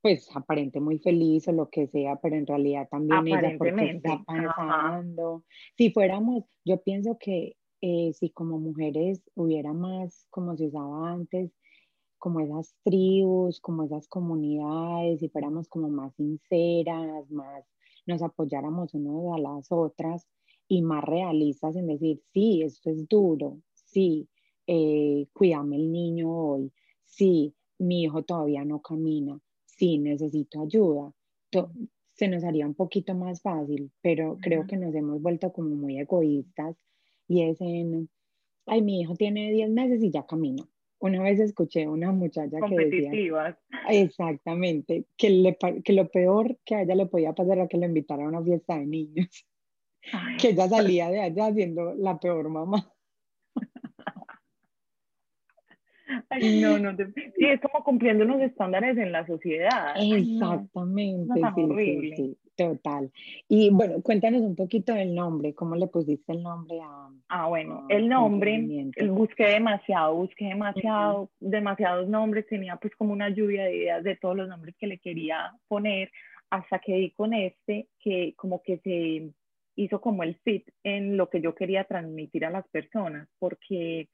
pues 0.00 0.28
aparente 0.34 0.80
muy 0.80 0.98
feliz 0.98 1.48
o 1.48 1.52
lo 1.52 1.68
que 1.68 1.86
sea, 1.88 2.16
pero 2.16 2.36
en 2.36 2.46
realidad 2.46 2.88
también 2.90 3.26
ella 3.26 3.54
porque 3.58 3.90
está 3.90 4.22
pasando. 4.24 5.44
Si 5.76 5.90
fuéramos, 5.90 6.44
yo 6.64 6.80
pienso 6.82 7.18
que 7.18 7.56
eh, 7.80 8.12
si 8.14 8.30
como 8.30 8.58
mujeres 8.58 9.22
hubiera 9.34 9.72
más, 9.72 10.26
como 10.30 10.56
se 10.56 10.68
usaba 10.68 11.10
antes, 11.12 11.52
como 12.18 12.40
esas 12.40 12.74
tribus, 12.82 13.60
como 13.60 13.84
esas 13.84 14.08
comunidades, 14.08 15.20
si 15.20 15.28
fuéramos 15.28 15.68
como 15.68 15.88
más 15.88 16.14
sinceras, 16.14 17.30
más 17.30 17.64
nos 18.06 18.22
apoyáramos 18.22 18.94
unos 18.94 19.34
a 19.34 19.38
las 19.38 19.66
otras 19.70 20.26
y 20.68 20.82
más 20.82 21.04
realistas 21.04 21.76
en 21.76 21.86
decir, 21.86 22.20
sí, 22.32 22.62
esto 22.62 22.90
es 22.90 23.08
duro, 23.08 23.60
sí, 23.72 24.28
eh, 24.66 25.26
cuídame 25.32 25.76
el 25.76 25.92
niño 25.92 26.30
hoy, 26.30 26.72
sí, 27.04 27.54
mi 27.78 28.02
hijo 28.02 28.22
todavía 28.22 28.64
no 28.64 28.80
camina, 28.80 29.38
sí, 29.66 29.98
necesito 29.98 30.62
ayuda. 30.62 31.12
se 32.12 32.28
nos 32.28 32.44
haría 32.44 32.66
un 32.66 32.74
poquito 32.74 33.14
más 33.14 33.42
fácil, 33.42 33.90
pero 34.00 34.38
creo 34.40 34.66
que 34.66 34.76
nos 34.76 34.94
hemos 34.94 35.20
vuelto 35.20 35.52
como 35.52 35.74
muy 35.74 35.98
egoístas 35.98 36.76
y 37.28 37.42
es 37.42 37.60
en, 37.60 38.08
ay, 38.66 38.82
mi 38.82 39.00
hijo 39.00 39.14
tiene 39.14 39.50
10 39.52 39.70
meses 39.70 40.02
y 40.02 40.10
ya 40.10 40.24
camina. 40.26 40.64
Una 41.00 41.22
vez 41.22 41.38
escuché 41.40 41.84
a 41.84 41.90
una 41.90 42.12
muchacha 42.12 42.58
que 42.66 42.76
decía, 42.76 43.10
exactamente, 43.90 45.06
que, 45.18 45.28
le, 45.28 45.58
que 45.84 45.92
lo 45.92 46.08
peor 46.08 46.56
que 46.64 46.76
a 46.76 46.82
ella 46.82 46.94
le 46.94 47.06
podía 47.06 47.34
pasar 47.34 47.58
era 47.58 47.68
que 47.68 47.76
le 47.76 47.86
invitara 47.86 48.24
a 48.24 48.28
una 48.28 48.42
fiesta 48.42 48.78
de 48.78 48.86
niños, 48.86 49.46
que 50.40 50.48
ella 50.50 50.68
salía 50.68 51.08
de 51.10 51.20
allá 51.20 51.52
siendo 51.52 51.94
la 51.94 52.18
peor 52.18 52.48
mamá. 52.48 52.90
no, 56.60 56.78
no 56.78 56.96
Sí, 56.96 57.46
es 57.46 57.60
como 57.60 57.84
cumpliendo 57.84 58.24
unos 58.24 58.40
estándares 58.40 58.96
en 58.98 59.12
la 59.12 59.26
sociedad. 59.26 59.94
Exactamente, 59.96 61.40
sí, 61.54 62.12
sí, 62.16 62.38
total. 62.56 63.10
Y 63.48 63.70
bueno, 63.70 64.02
cuéntanos 64.02 64.42
un 64.42 64.56
poquito 64.56 64.94
del 64.94 65.14
nombre, 65.14 65.54
¿cómo 65.54 65.76
le 65.76 65.86
pusiste 65.86 66.32
el 66.32 66.42
nombre 66.42 66.80
a... 66.82 67.08
Ah, 67.28 67.48
bueno, 67.48 67.86
el 67.88 68.08
nombre, 68.08 68.90
busqué 69.08 69.46
demasiado, 69.46 70.14
busqué 70.14 70.46
demasiado, 70.46 71.30
demasiados 71.40 72.08
nombres, 72.08 72.46
tenía 72.46 72.76
pues 72.76 72.94
como 72.96 73.12
una 73.12 73.30
lluvia 73.30 73.64
de 73.64 73.76
ideas 73.76 74.04
de 74.04 74.16
todos 74.16 74.36
los 74.36 74.48
nombres 74.48 74.74
que 74.78 74.86
le 74.86 74.98
quería 74.98 75.52
poner, 75.68 76.10
hasta 76.50 76.78
que 76.78 76.94
di 76.94 77.10
con 77.10 77.34
este, 77.34 77.88
que 77.98 78.34
como 78.36 78.62
que 78.62 78.78
se 78.78 79.32
hizo 79.76 80.00
como 80.00 80.22
el 80.22 80.36
fit 80.36 80.68
en 80.82 81.16
lo 81.16 81.28
que 81.28 81.40
yo 81.40 81.54
quería 81.54 81.84
transmitir 81.84 82.44
a 82.44 82.50
las 82.50 82.66
personas, 82.68 83.28
porque 83.38 84.08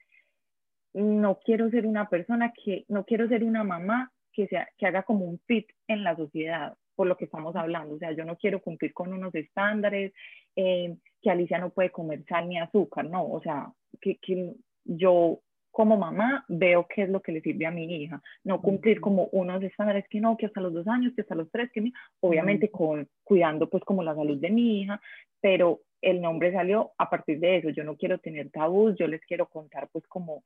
no 0.93 1.39
quiero 1.39 1.69
ser 1.69 1.85
una 1.85 2.09
persona 2.09 2.53
que, 2.53 2.85
no 2.87 3.05
quiero 3.05 3.27
ser 3.27 3.43
una 3.43 3.63
mamá 3.63 4.11
que, 4.33 4.47
sea, 4.47 4.67
que 4.77 4.87
haga 4.87 5.03
como 5.03 5.25
un 5.25 5.39
fit 5.47 5.67
en 5.87 6.03
la 6.03 6.15
sociedad, 6.15 6.75
por 6.95 7.07
lo 7.07 7.17
que 7.17 7.25
estamos 7.25 7.55
hablando. 7.55 7.95
O 7.95 7.99
sea, 7.99 8.11
yo 8.11 8.25
no 8.25 8.37
quiero 8.37 8.61
cumplir 8.61 8.93
con 8.93 9.13
unos 9.13 9.33
estándares, 9.35 10.13
eh, 10.55 10.95
que 11.21 11.29
Alicia 11.29 11.59
no 11.59 11.69
puede 11.69 11.91
comer 11.91 12.23
sal 12.27 12.49
ni 12.49 12.59
azúcar, 12.59 13.05
no. 13.05 13.25
O 13.25 13.41
sea, 13.41 13.71
que, 13.99 14.17
que 14.17 14.53
yo 14.85 15.41
como 15.71 15.97
mamá 15.97 16.45
veo 16.47 16.85
qué 16.87 17.03
es 17.03 17.09
lo 17.09 17.21
que 17.21 17.31
le 17.31 17.41
sirve 17.41 17.65
a 17.65 17.71
mi 17.71 17.85
hija, 17.85 18.21
no 18.43 18.61
cumplir 18.61 18.99
como 18.99 19.29
unos 19.31 19.63
estándares 19.63 20.05
que 20.09 20.19
no, 20.19 20.37
que 20.37 20.45
hasta 20.45 20.61
los 20.61 20.73
dos 20.73 20.87
años, 20.87 21.13
que 21.15 21.21
hasta 21.21 21.35
los 21.35 21.49
tres, 21.49 21.71
que 21.71 21.91
obviamente 22.19 22.69
con, 22.69 23.07
cuidando 23.23 23.69
pues 23.69 23.83
como 23.83 24.03
la 24.03 24.15
salud 24.15 24.37
de 24.37 24.49
mi 24.49 24.81
hija, 24.81 25.01
pero 25.39 25.81
el 26.01 26.21
nombre 26.21 26.51
salió 26.51 26.91
a 26.97 27.09
partir 27.09 27.39
de 27.39 27.57
eso, 27.57 27.69
yo 27.69 27.83
no 27.83 27.95
quiero 27.95 28.17
tener 28.19 28.49
tabús, 28.51 28.95
yo 28.97 29.07
les 29.07 29.21
quiero 29.21 29.47
contar 29.47 29.87
pues 29.91 30.05
como 30.07 30.43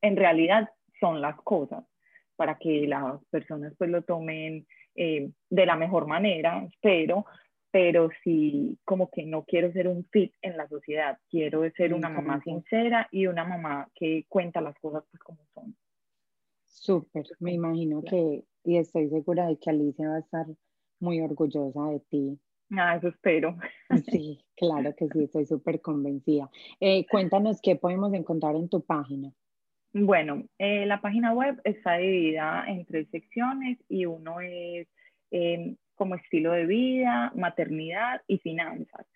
en 0.00 0.16
realidad 0.16 0.68
son 1.00 1.20
las 1.20 1.36
cosas 1.42 1.84
para 2.36 2.56
que 2.56 2.86
las 2.86 3.22
personas 3.30 3.74
pues 3.76 3.90
lo 3.90 4.02
tomen 4.02 4.66
eh, 4.94 5.30
de 5.50 5.66
la 5.66 5.76
mejor 5.76 6.06
manera, 6.06 6.64
espero, 6.72 7.26
pero 7.70 8.08
sí 8.24 8.78
como 8.84 9.10
que 9.10 9.24
no 9.24 9.44
quiero 9.44 9.72
ser 9.72 9.88
un 9.88 10.04
fit 10.10 10.32
en 10.42 10.56
la 10.56 10.68
sociedad, 10.68 11.18
quiero 11.28 11.68
ser 11.72 11.92
una 11.94 12.08
mamá 12.08 12.40
sincera 12.42 13.08
y 13.10 13.26
una 13.26 13.44
mamá 13.44 13.88
que 13.94 14.24
cuenta 14.28 14.60
las 14.60 14.78
cosas 14.78 15.04
pues 15.10 15.22
como 15.22 15.44
son. 15.54 15.76
Súper, 16.64 17.26
me 17.40 17.52
imagino 17.52 18.02
que, 18.02 18.44
y 18.64 18.76
estoy 18.76 19.08
segura 19.08 19.46
de 19.46 19.58
que 19.58 19.70
Alicia 19.70 20.08
va 20.08 20.16
a 20.16 20.20
estar 20.20 20.46
muy 21.00 21.20
orgullosa 21.20 21.90
de 21.90 22.00
ti. 22.08 22.38
Ah, 22.70 22.96
eso 22.96 23.08
espero. 23.08 23.56
Sí, 24.10 24.44
claro 24.56 24.94
que 24.94 25.08
sí, 25.08 25.24
estoy 25.24 25.46
súper 25.46 25.80
convencida. 25.80 26.50
Eh, 26.80 27.06
cuéntanos 27.10 27.60
qué 27.62 27.76
podemos 27.76 28.12
encontrar 28.12 28.56
en 28.56 28.68
tu 28.68 28.84
página. 28.84 29.32
Bueno, 29.92 30.44
eh, 30.58 30.84
la 30.86 31.00
página 31.00 31.32
web 31.32 31.60
está 31.64 31.96
dividida 31.96 32.64
en 32.68 32.84
tres 32.84 33.08
secciones 33.10 33.78
y 33.88 34.04
uno 34.04 34.40
es 34.40 34.86
em, 35.30 35.76
como 35.98 36.14
estilo 36.14 36.52
de 36.52 36.64
vida, 36.64 37.32
maternidad 37.34 38.22
y 38.26 38.38
finanzas. 38.38 39.06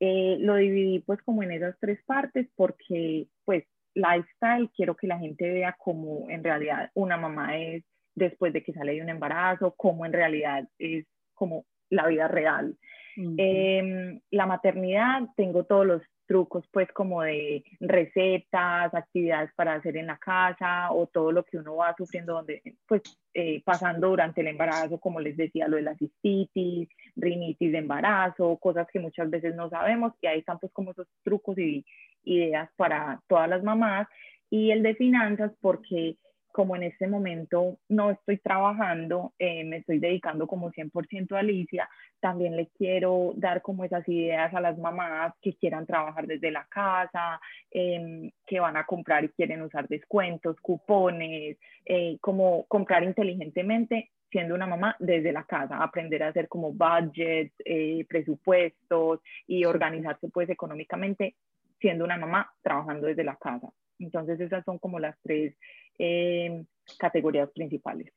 Eh, 0.00 0.38
lo 0.40 0.56
dividí 0.56 1.00
pues 1.00 1.22
como 1.22 1.42
en 1.42 1.52
esas 1.52 1.76
tres 1.78 2.02
partes 2.06 2.48
porque 2.56 3.28
pues 3.44 3.64
lifestyle 3.94 4.70
quiero 4.74 4.96
que 4.96 5.06
la 5.06 5.18
gente 5.18 5.50
vea 5.52 5.76
cómo 5.78 6.30
en 6.30 6.42
realidad 6.42 6.90
una 6.94 7.18
mamá 7.18 7.58
es 7.58 7.84
después 8.14 8.52
de 8.52 8.62
que 8.62 8.72
sale 8.72 8.94
de 8.94 9.02
un 9.02 9.10
embarazo, 9.10 9.74
cómo 9.76 10.06
en 10.06 10.12
realidad 10.12 10.66
es 10.78 11.06
como 11.34 11.66
la 11.90 12.06
vida 12.06 12.28
real. 12.28 12.76
Em, 13.16 14.20
la 14.30 14.46
maternidad, 14.46 15.22
tengo 15.36 15.64
todos 15.64 15.84
los 15.84 16.02
trucos 16.30 16.64
pues 16.70 16.86
como 16.92 17.22
de 17.22 17.64
recetas, 17.80 18.94
actividades 18.94 19.50
para 19.56 19.74
hacer 19.74 19.96
en 19.96 20.06
la 20.06 20.16
casa 20.16 20.92
o 20.92 21.08
todo 21.08 21.32
lo 21.32 21.42
que 21.44 21.58
uno 21.58 21.74
va 21.74 21.92
sufriendo 21.98 22.34
donde 22.34 22.62
pues 22.86 23.02
eh, 23.34 23.60
pasando 23.64 24.10
durante 24.10 24.40
el 24.40 24.46
embarazo, 24.46 25.00
como 25.00 25.18
les 25.18 25.36
decía, 25.36 25.66
lo 25.66 25.74
de 25.74 25.82
la 25.82 25.96
cistitis, 25.96 26.88
rinitis 27.16 27.72
de 27.72 27.78
embarazo, 27.78 28.56
cosas 28.58 28.86
que 28.92 29.00
muchas 29.00 29.28
veces 29.28 29.56
no 29.56 29.68
sabemos 29.70 30.12
y 30.22 30.28
ahí 30.28 30.38
están 30.38 30.60
pues 30.60 30.72
como 30.72 30.92
esos 30.92 31.08
trucos 31.24 31.58
y 31.58 31.84
ideas 32.22 32.70
para 32.76 33.20
todas 33.26 33.48
las 33.48 33.64
mamás 33.64 34.06
y 34.50 34.70
el 34.70 34.84
de 34.84 34.94
finanzas 34.94 35.50
porque 35.60 36.14
como 36.52 36.76
en 36.76 36.84
este 36.84 37.06
momento 37.06 37.78
no 37.88 38.10
estoy 38.10 38.38
trabajando, 38.38 39.32
eh, 39.38 39.64
me 39.64 39.78
estoy 39.78 39.98
dedicando 39.98 40.46
como 40.46 40.70
100% 40.70 41.36
a 41.36 41.40
Alicia, 41.40 41.88
también 42.20 42.56
le 42.56 42.68
quiero 42.76 43.32
dar 43.36 43.62
como 43.62 43.84
esas 43.84 44.06
ideas 44.08 44.52
a 44.54 44.60
las 44.60 44.78
mamás 44.78 45.34
que 45.40 45.54
quieran 45.54 45.86
trabajar 45.86 46.26
desde 46.26 46.50
la 46.50 46.66
casa, 46.66 47.40
em, 47.70 48.30
que 48.46 48.60
van 48.60 48.76
a 48.76 48.84
comprar 48.84 49.24
y 49.24 49.28
quieren 49.30 49.62
usar 49.62 49.88
descuentos, 49.88 50.56
cupones, 50.60 51.58
eh, 51.84 52.18
como 52.20 52.64
comprar 52.66 53.04
inteligentemente 53.04 54.10
siendo 54.30 54.54
una 54.54 54.66
mamá 54.66 54.96
desde 54.98 55.32
la 55.32 55.44
casa, 55.44 55.82
aprender 55.82 56.22
a 56.22 56.28
hacer 56.28 56.48
como 56.48 56.72
budgets, 56.72 57.54
eh, 57.64 58.06
presupuestos 58.08 59.20
y 59.46 59.64
organizarse 59.64 60.28
pues 60.28 60.48
económicamente 60.48 61.34
siendo 61.80 62.04
una 62.04 62.16
mamá 62.16 62.52
trabajando 62.62 63.06
desde 63.08 63.24
la 63.24 63.36
casa. 63.36 63.68
Entonces 64.00 64.40
esas 64.40 64.64
son 64.64 64.78
como 64.78 64.98
las 64.98 65.16
tres 65.22 65.56
eh, 65.98 66.64
categorías 66.98 67.50
principales. 67.50 68.12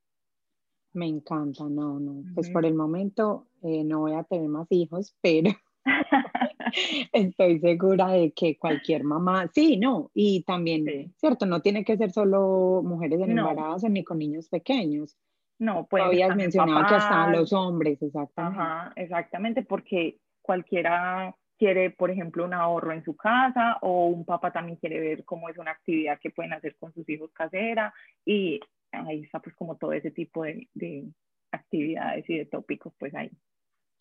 Me 0.94 1.08
encanta, 1.08 1.64
no, 1.70 2.00
no. 2.00 2.24
Pues 2.36 2.50
por 2.50 2.66
el 2.66 2.76
momento 2.76 3.48
eh, 3.62 3.84
no 3.84 4.02
voy 4.02 4.14
a 4.14 4.24
tener 4.24 4.48
más 4.48 4.68
hijos, 4.72 5.16
pero 5.22 5.52
estoy 7.12 7.60
segura 7.60 8.10
de 8.10 8.32
que 8.32 8.58
cualquier 8.58 9.04
mamá, 9.04 9.50
sí, 9.54 9.78
no, 9.78 10.12
y 10.14 10.44
también, 10.44 11.14
cierto, 11.18 11.46
no 11.46 11.62
tiene 11.62 11.84
que 11.84 11.98
ser 11.98 12.12
solo 12.12 12.82
mujeres 12.84 13.22
en 13.22 13.38
embarazo 13.38 13.90
ni 13.90 14.04
con 14.04 14.20
niños 14.20 14.50
pequeños. 14.50 15.18
No, 15.60 15.88
pues. 15.88 16.04
Habías 16.04 16.36
mencionado 16.36 16.86
que 16.88 16.96
hasta 16.96 17.28
los 17.30 17.54
hombres, 17.54 18.02
exactamente. 18.02 18.60
Ajá, 18.60 18.94
exactamente, 18.96 19.64
porque 19.64 20.20
cualquiera 20.42 21.36
quiere, 21.58 21.92
por 21.92 22.12
ejemplo, 22.12 22.46
un 22.46 22.54
ahorro 22.54 22.92
en 22.94 23.04
su 23.04 23.16
casa 23.16 23.78
o 23.82 24.08
un 24.08 24.26
papá 24.26 24.52
también 24.52 24.78
quiere 24.78 25.00
ver 25.00 25.24
cómo 25.26 25.50
es 25.50 25.58
una 25.58 25.72
actividad 25.72 26.20
que 26.20 26.32
pueden 26.32 26.54
hacer 26.54 26.76
con 26.78 26.94
sus 26.94 27.08
hijos 27.10 27.32
casera 27.34 27.94
y 28.26 28.60
ahí 28.92 29.22
está 29.24 29.40
pues 29.40 29.56
como 29.56 29.78
todo 29.78 29.94
ese 29.94 30.12
tipo 30.12 30.44
de, 30.44 30.68
de 30.74 31.08
actividades 31.52 32.30
y 32.30 32.38
de 32.38 32.46
tópicos 32.46 32.94
pues 32.98 33.14
ahí. 33.16 33.32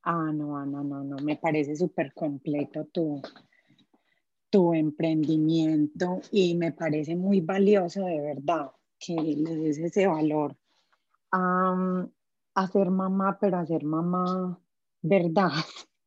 Ah, 0.04 0.30
no, 0.34 0.56
Ana, 0.56 0.82
no, 0.82 1.04
no, 1.04 1.16
me 1.22 1.36
parece 1.36 1.76
súper 1.76 2.12
completo 2.12 2.86
tu, 2.86 3.22
tu 4.50 4.74
emprendimiento 4.74 6.20
y 6.32 6.56
me 6.56 6.72
parece 6.72 7.14
muy 7.14 7.40
valioso 7.40 8.04
de 8.04 8.20
verdad 8.20 8.72
que 8.98 9.14
le 9.14 9.56
des 9.56 9.78
ese 9.78 10.06
valor 10.06 10.56
a, 11.30 12.06
a 12.54 12.66
ser 12.66 12.90
mamá, 12.90 13.38
pero 13.40 13.58
a 13.58 13.66
ser 13.66 13.84
mamá 13.84 14.58
verdad. 15.02 15.52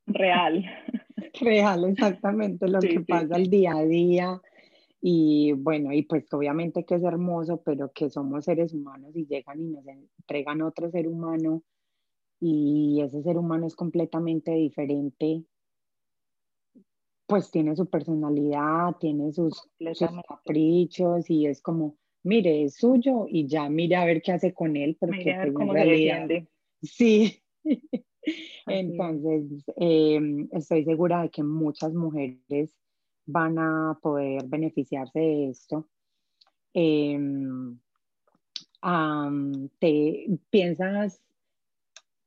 Real. 0.07 0.63
Real, 1.39 1.85
exactamente 1.85 2.67
lo 2.67 2.79
que 2.79 3.01
pasa 3.01 3.35
el 3.35 3.49
día 3.49 3.73
a 3.75 3.85
día. 3.85 4.41
Y 5.01 5.51
bueno, 5.53 5.93
y 5.93 6.01
pues 6.03 6.31
obviamente 6.33 6.83
que 6.83 6.95
es 6.95 7.03
hermoso, 7.03 7.61
pero 7.63 7.91
que 7.91 8.09
somos 8.09 8.45
seres 8.45 8.73
humanos 8.73 9.15
y 9.15 9.27
llegan 9.27 9.61
y 9.61 9.67
nos 9.67 9.85
entregan 9.87 10.61
otro 10.61 10.89
ser 10.89 11.07
humano. 11.07 11.63
Y 12.39 13.01
ese 13.01 13.21
ser 13.21 13.37
humano 13.37 13.67
es 13.67 13.75
completamente 13.75 14.51
diferente, 14.51 15.43
pues 17.27 17.49
tiene 17.49 17.75
su 17.75 17.89
personalidad, 17.89 18.95
tiene 18.99 19.31
sus, 19.31 19.69
caprichos 20.27 21.29
y 21.29 21.47
es 21.47 21.61
como, 21.61 21.97
mire, 22.23 22.63
es 22.63 22.75
suyo 22.75 23.25
y 23.27 23.47
ya 23.47 23.69
mire 23.69 23.95
a 23.95 24.05
ver 24.05 24.21
qué 24.21 24.33
hace 24.33 24.53
con 24.53 24.75
él, 24.75 24.97
porque 24.99 25.35
pues, 25.53 25.67
en 25.67 25.73
realidad, 25.73 26.27
sí, 26.81 27.41
Entonces, 28.67 29.63
em, 29.75 30.47
estoy 30.51 30.83
segura 30.83 31.21
de 31.21 31.29
que 31.29 31.43
muchas 31.43 31.93
mujeres 31.93 32.75
van 33.25 33.57
a 33.59 33.97
poder 34.01 34.45
beneficiarse 34.47 35.19
de 35.19 35.49
esto. 35.49 35.87
Em, 36.73 37.79
¿Te 39.79 40.27
piensas 40.51 41.21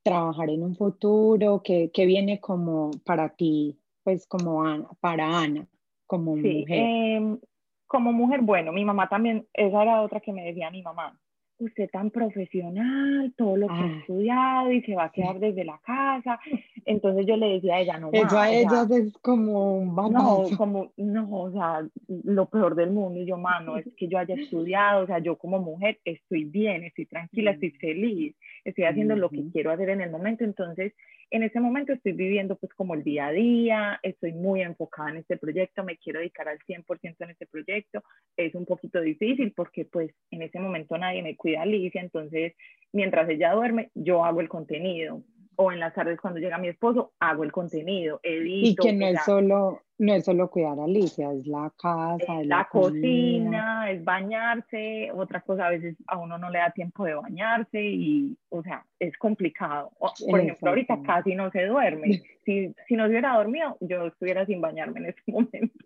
trabajar 0.03 0.51
en 0.51 0.65
un 0.65 0.75
futuro? 0.75 1.63
¿Qué, 1.63 1.91
viene 1.95 2.41
como 2.41 2.91
para 3.05 3.29
ti, 3.29 3.79
pues 4.03 4.27
como 4.27 4.65
para 5.01 5.39
Ana, 5.39 5.69
como 6.07 6.35
mujer? 6.35 6.67
Em, 6.71 7.39
como 7.87 8.13
mujer, 8.13 8.43
bueno, 8.43 8.73
mi 8.73 8.85
mamá 8.85 9.09
también, 9.09 9.47
esa 9.53 9.83
era 9.83 10.03
otra 10.03 10.21
que 10.21 10.33
me 10.33 10.45
decía 10.45 10.71
mi 10.71 10.83
mamá 10.83 11.19
usted 11.59 11.91
tan 11.91 12.11
profesional, 12.11 13.33
todo 13.37 13.57
lo 13.57 13.67
que 13.69 13.75
ha 13.75 13.85
ah. 13.85 13.99
estudiado 14.01 14.73
y 14.73 14.83
se 14.83 14.95
va 14.95 15.05
a 15.05 15.13
quedar 15.13 15.39
desde 15.41 15.65
la 15.65 15.79
casa. 15.79 16.39
Entonces 16.85 17.27
yo 17.27 17.37
le 17.37 17.55
decía 17.55 17.77
a 17.77 17.81
ella, 17.81 17.99
no, 17.99 18.11
Eso 18.13 18.39
a 18.39 18.51
ella 18.51 18.87
es 18.91 19.13
como 19.19 19.79
un 19.79 19.95
No, 19.95 20.45
como, 20.57 20.93
no, 20.97 21.29
o 21.31 21.53
sea, 21.53 21.87
lo 22.09 22.47
peor 22.47 22.75
del 22.75 22.91
mundo. 22.91 23.21
Y 23.21 23.27
yo, 23.27 23.37
mano, 23.37 23.77
es 23.77 23.87
que 23.97 24.09
yo 24.09 24.19
haya 24.19 24.35
estudiado, 24.35 25.05
o 25.05 25.07
sea, 25.07 25.19
yo 25.19 25.37
como 25.37 25.59
mujer 25.59 25.99
estoy 26.05 26.45
bien, 26.45 26.85
estoy 26.85 27.07
tranquila, 27.07 27.53
estoy 27.53 27.71
mm. 27.71 27.79
feliz, 27.79 28.37
estoy 28.65 28.85
haciendo 28.85 29.17
lo 29.17 29.31
que 29.31 29.45
quiero 29.53 29.71
hacer 29.71 29.91
en 29.91 30.01
el 30.01 30.11
momento. 30.11 30.45
Entonces, 30.45 30.93
en 31.31 31.43
ese 31.43 31.61
momento 31.61 31.93
estoy 31.93 32.13
viviendo 32.13 32.57
pues 32.57 32.73
como 32.73 32.95
el 32.95 33.05
día 33.05 33.27
a 33.27 33.33
día, 33.33 34.01
estoy 34.03 34.33
muy 34.33 34.63
enfocada 34.63 35.11
en 35.11 35.17
este 35.19 35.37
proyecto, 35.37 35.85
me 35.85 35.99
quiero 35.99 36.21
dedicar 36.21 36.49
al 36.49 36.59
100% 36.61 37.17
en 37.19 37.31
este 37.31 37.47
proyecto. 37.47 38.03
Es 38.37 38.55
un 38.55 38.65
poquito 38.65 39.01
difícil 39.01 39.53
porque 39.55 39.85
pues 39.85 40.11
en 40.31 40.43
ese 40.43 40.59
momento 40.59 40.97
nadie 40.97 41.23
me 41.23 41.37
cuida 41.37 41.48
a 41.57 41.63
Alicia, 41.63 42.01
entonces 42.01 42.55
mientras 42.93 43.29
ella 43.29 43.53
duerme 43.53 43.91
yo 43.95 44.25
hago 44.25 44.41
el 44.41 44.49
contenido 44.49 45.23
o 45.57 45.73
en 45.73 45.81
las 45.81 45.95
tardes 45.95 46.21
cuando 46.21 46.39
llega 46.41 46.59
mi 46.59 46.69
esposo 46.69 47.13
hago 47.19 47.43
el 47.43 47.53
contenido, 47.53 48.21
edito. 48.23 48.69
Y 48.69 48.77
que 48.77 48.93
no 48.93 49.07
es 49.07 49.25
solo 49.25 49.83
no 49.99 50.15
es 50.15 50.25
solo 50.25 50.49
cuidar 50.49 50.79
a 50.79 50.85
Alicia, 50.85 51.33
es 51.33 51.47
la 51.47 51.73
casa, 51.77 52.41
es 52.41 52.47
la, 52.47 52.69
cocina, 52.71 53.91
es 53.91 54.05
bañarse, 54.05 55.11
otra 55.13 55.41
cosa 55.41 55.67
a 55.67 55.71
veces 55.71 55.97
a 56.07 56.19
uno 56.19 56.39
no 56.39 56.51
le 56.51 56.61
da 56.61 56.71
tiempo 56.71 57.05
de 57.05 57.15
bañarse 57.15 57.83
y, 57.83 58.39
o 58.49 58.63
sea, 58.63 58.87
es 59.01 59.19
complicado. 59.19 59.91
Por 60.31 60.41
ejemplo, 60.41 60.71
ahorita 60.71 61.01
casi 61.05 61.35
no 61.35 61.51
se 61.51 61.67
duerme. 61.67 62.23
Si, 62.49 62.75
si 62.87 62.97
no 62.97 63.05
se 63.05 63.11
hubiera 63.11 63.37
dormido, 63.37 63.77
yo 63.79 64.07
estuviera 64.07 64.47
sin 64.47 64.63
bañarme 64.63 65.01
en 65.01 65.07
ese 65.07 65.21
momento. 65.31 65.78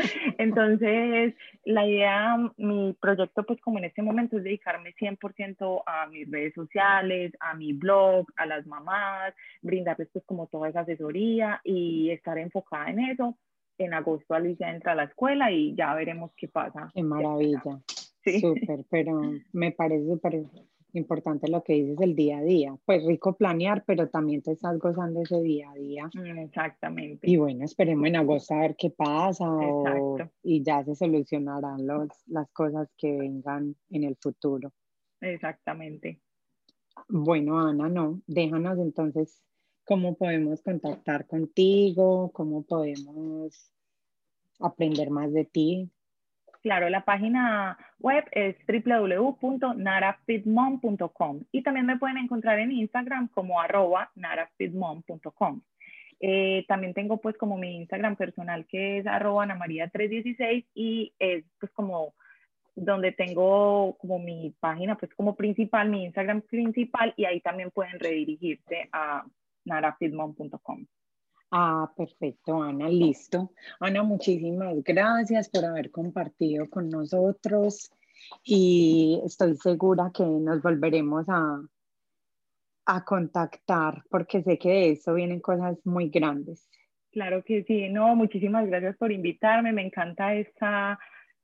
Entonces, 0.38 1.34
la 1.64 1.86
idea, 1.86 2.36
mi 2.56 2.96
proyecto, 3.00 3.44
pues 3.44 3.60
como 3.60 3.78
en 3.78 3.84
este 3.84 4.02
momento 4.02 4.38
es 4.38 4.44
dedicarme 4.44 4.94
100% 4.94 5.82
a 5.86 6.06
mis 6.06 6.30
redes 6.30 6.54
sociales, 6.54 7.32
a 7.40 7.54
mi 7.54 7.72
blog, 7.72 8.26
a 8.36 8.46
las 8.46 8.66
mamás, 8.66 9.34
brindarles 9.62 10.08
pues 10.12 10.24
como 10.24 10.46
toda 10.46 10.68
esa 10.68 10.80
asesoría 10.80 11.60
y 11.64 12.10
estar 12.10 12.38
enfocada 12.38 12.90
en 12.90 13.00
eso 13.00 13.36
en 13.84 13.94
agosto 13.94 14.34
Alicia 14.34 14.70
entra 14.70 14.92
a 14.92 14.94
la 14.94 15.04
escuela 15.04 15.50
y 15.50 15.74
ya 15.74 15.94
veremos 15.94 16.30
qué 16.36 16.48
pasa. 16.48 16.90
Qué 16.94 17.02
maravilla. 17.02 17.62
Sí. 18.22 18.40
Súper, 18.40 18.84
pero 18.90 19.32
me 19.52 19.72
parece 19.72 20.06
súper 20.06 20.42
importante 20.94 21.48
lo 21.48 21.62
que 21.62 21.74
dices 21.74 22.00
el 22.00 22.14
día 22.14 22.38
a 22.38 22.42
día. 22.42 22.76
Pues 22.84 23.04
rico 23.04 23.36
planear, 23.36 23.84
pero 23.86 24.08
también 24.08 24.42
te 24.42 24.52
estás 24.52 24.78
gozando 24.78 25.22
ese 25.22 25.40
día 25.40 25.70
a 25.70 25.74
día. 25.74 26.10
Mm, 26.14 26.38
exactamente. 26.38 27.30
Y 27.30 27.36
bueno, 27.36 27.64
esperemos 27.64 28.06
en 28.06 28.16
agosto 28.16 28.54
a 28.54 28.60
ver 28.60 28.76
qué 28.76 28.90
pasa 28.90 29.46
y 30.42 30.62
ya 30.62 30.84
se 30.84 30.94
solucionarán 30.94 31.86
los, 31.86 32.08
las 32.26 32.50
cosas 32.50 32.88
que 32.96 33.16
vengan 33.16 33.76
en 33.90 34.04
el 34.04 34.16
futuro. 34.16 34.72
Exactamente. 35.20 36.20
Bueno, 37.08 37.58
Ana, 37.58 37.88
no, 37.88 38.20
déjanos 38.26 38.78
entonces 38.78 39.42
cómo 39.84 40.14
podemos 40.14 40.62
contactar 40.62 41.26
contigo, 41.26 42.30
cómo 42.32 42.62
podemos 42.62 43.72
aprender 44.60 45.10
más 45.10 45.32
de 45.32 45.44
ti. 45.44 45.90
Claro, 46.62 46.90
la 46.90 47.06
página 47.06 47.78
web 48.00 48.24
es 48.32 48.54
www.narafitmom.com 48.66 51.44
y 51.52 51.62
también 51.62 51.86
me 51.86 51.96
pueden 51.96 52.18
encontrar 52.18 52.58
en 52.58 52.72
Instagram 52.72 53.28
como 53.28 53.58
arroba 53.60 54.10
narafitmom.com. 54.14 55.62
Eh, 56.20 56.66
también 56.68 56.92
tengo 56.92 57.16
pues 57.16 57.38
como 57.38 57.56
mi 57.56 57.76
Instagram 57.76 58.16
personal 58.16 58.66
que 58.66 58.98
es 58.98 59.06
arroba 59.06 59.46
anamaria316 59.46 60.66
y 60.74 61.14
es 61.18 61.46
pues 61.58 61.72
como 61.72 62.12
donde 62.74 63.12
tengo 63.12 63.96
como 63.96 64.18
mi 64.18 64.54
página 64.60 64.98
pues 64.98 65.14
como 65.14 65.36
principal, 65.36 65.88
mi 65.88 66.04
Instagram 66.04 66.42
principal 66.42 67.14
y 67.16 67.24
ahí 67.24 67.40
también 67.40 67.70
pueden 67.70 67.98
redirigirse 67.98 68.90
a 68.92 69.24
narafitmom.com. 69.64 70.84
Ah, 71.50 71.92
perfecto, 71.96 72.62
Ana, 72.62 72.88
listo. 72.88 73.52
Ana, 73.80 74.02
muchísimas 74.02 74.82
gracias 74.84 75.48
por 75.48 75.64
haber 75.64 75.90
compartido 75.90 76.68
con 76.70 76.88
nosotros 76.88 77.90
y 78.44 79.20
estoy 79.24 79.56
segura 79.56 80.12
que 80.14 80.24
nos 80.24 80.62
volveremos 80.62 81.24
a, 81.28 81.60
a 82.86 83.04
contactar 83.04 84.04
porque 84.10 84.42
sé 84.42 84.58
que 84.58 84.68
de 84.68 84.90
eso 84.92 85.14
vienen 85.14 85.40
cosas 85.40 85.78
muy 85.84 86.08
grandes. 86.08 86.68
Claro 87.10 87.42
que 87.42 87.64
sí, 87.64 87.88
no, 87.88 88.14
muchísimas 88.14 88.66
gracias 88.68 88.96
por 88.96 89.10
invitarme, 89.10 89.72
me 89.72 89.82
encanta 89.82 90.34
esta 90.34 90.98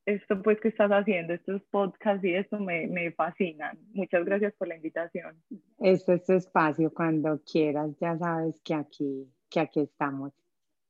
esto 0.06 0.40
pues 0.40 0.60
que 0.60 0.68
estás 0.68 0.90
haciendo, 0.92 1.34
estos 1.34 1.62
podcasts 1.64 2.24
y 2.24 2.32
esto 2.32 2.60
me, 2.60 2.86
me 2.86 3.10
fascinan. 3.10 3.76
Muchas 3.92 4.24
gracias 4.24 4.54
por 4.54 4.68
la 4.68 4.76
invitación. 4.76 5.42
Este 5.80 6.14
es 6.14 6.24
tu 6.24 6.32
espacio, 6.32 6.94
cuando 6.94 7.42
quieras, 7.42 7.90
ya 8.00 8.16
sabes 8.16 8.60
que 8.62 8.74
aquí, 8.74 9.28
que 9.50 9.60
aquí 9.60 9.80
estamos. 9.80 10.32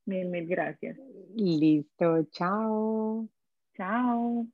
Mil, 0.06 0.28
mil 0.28 0.46
gracias. 0.46 0.96
Listo, 1.34 2.24
chao. 2.30 3.28
Chao. 3.74 4.46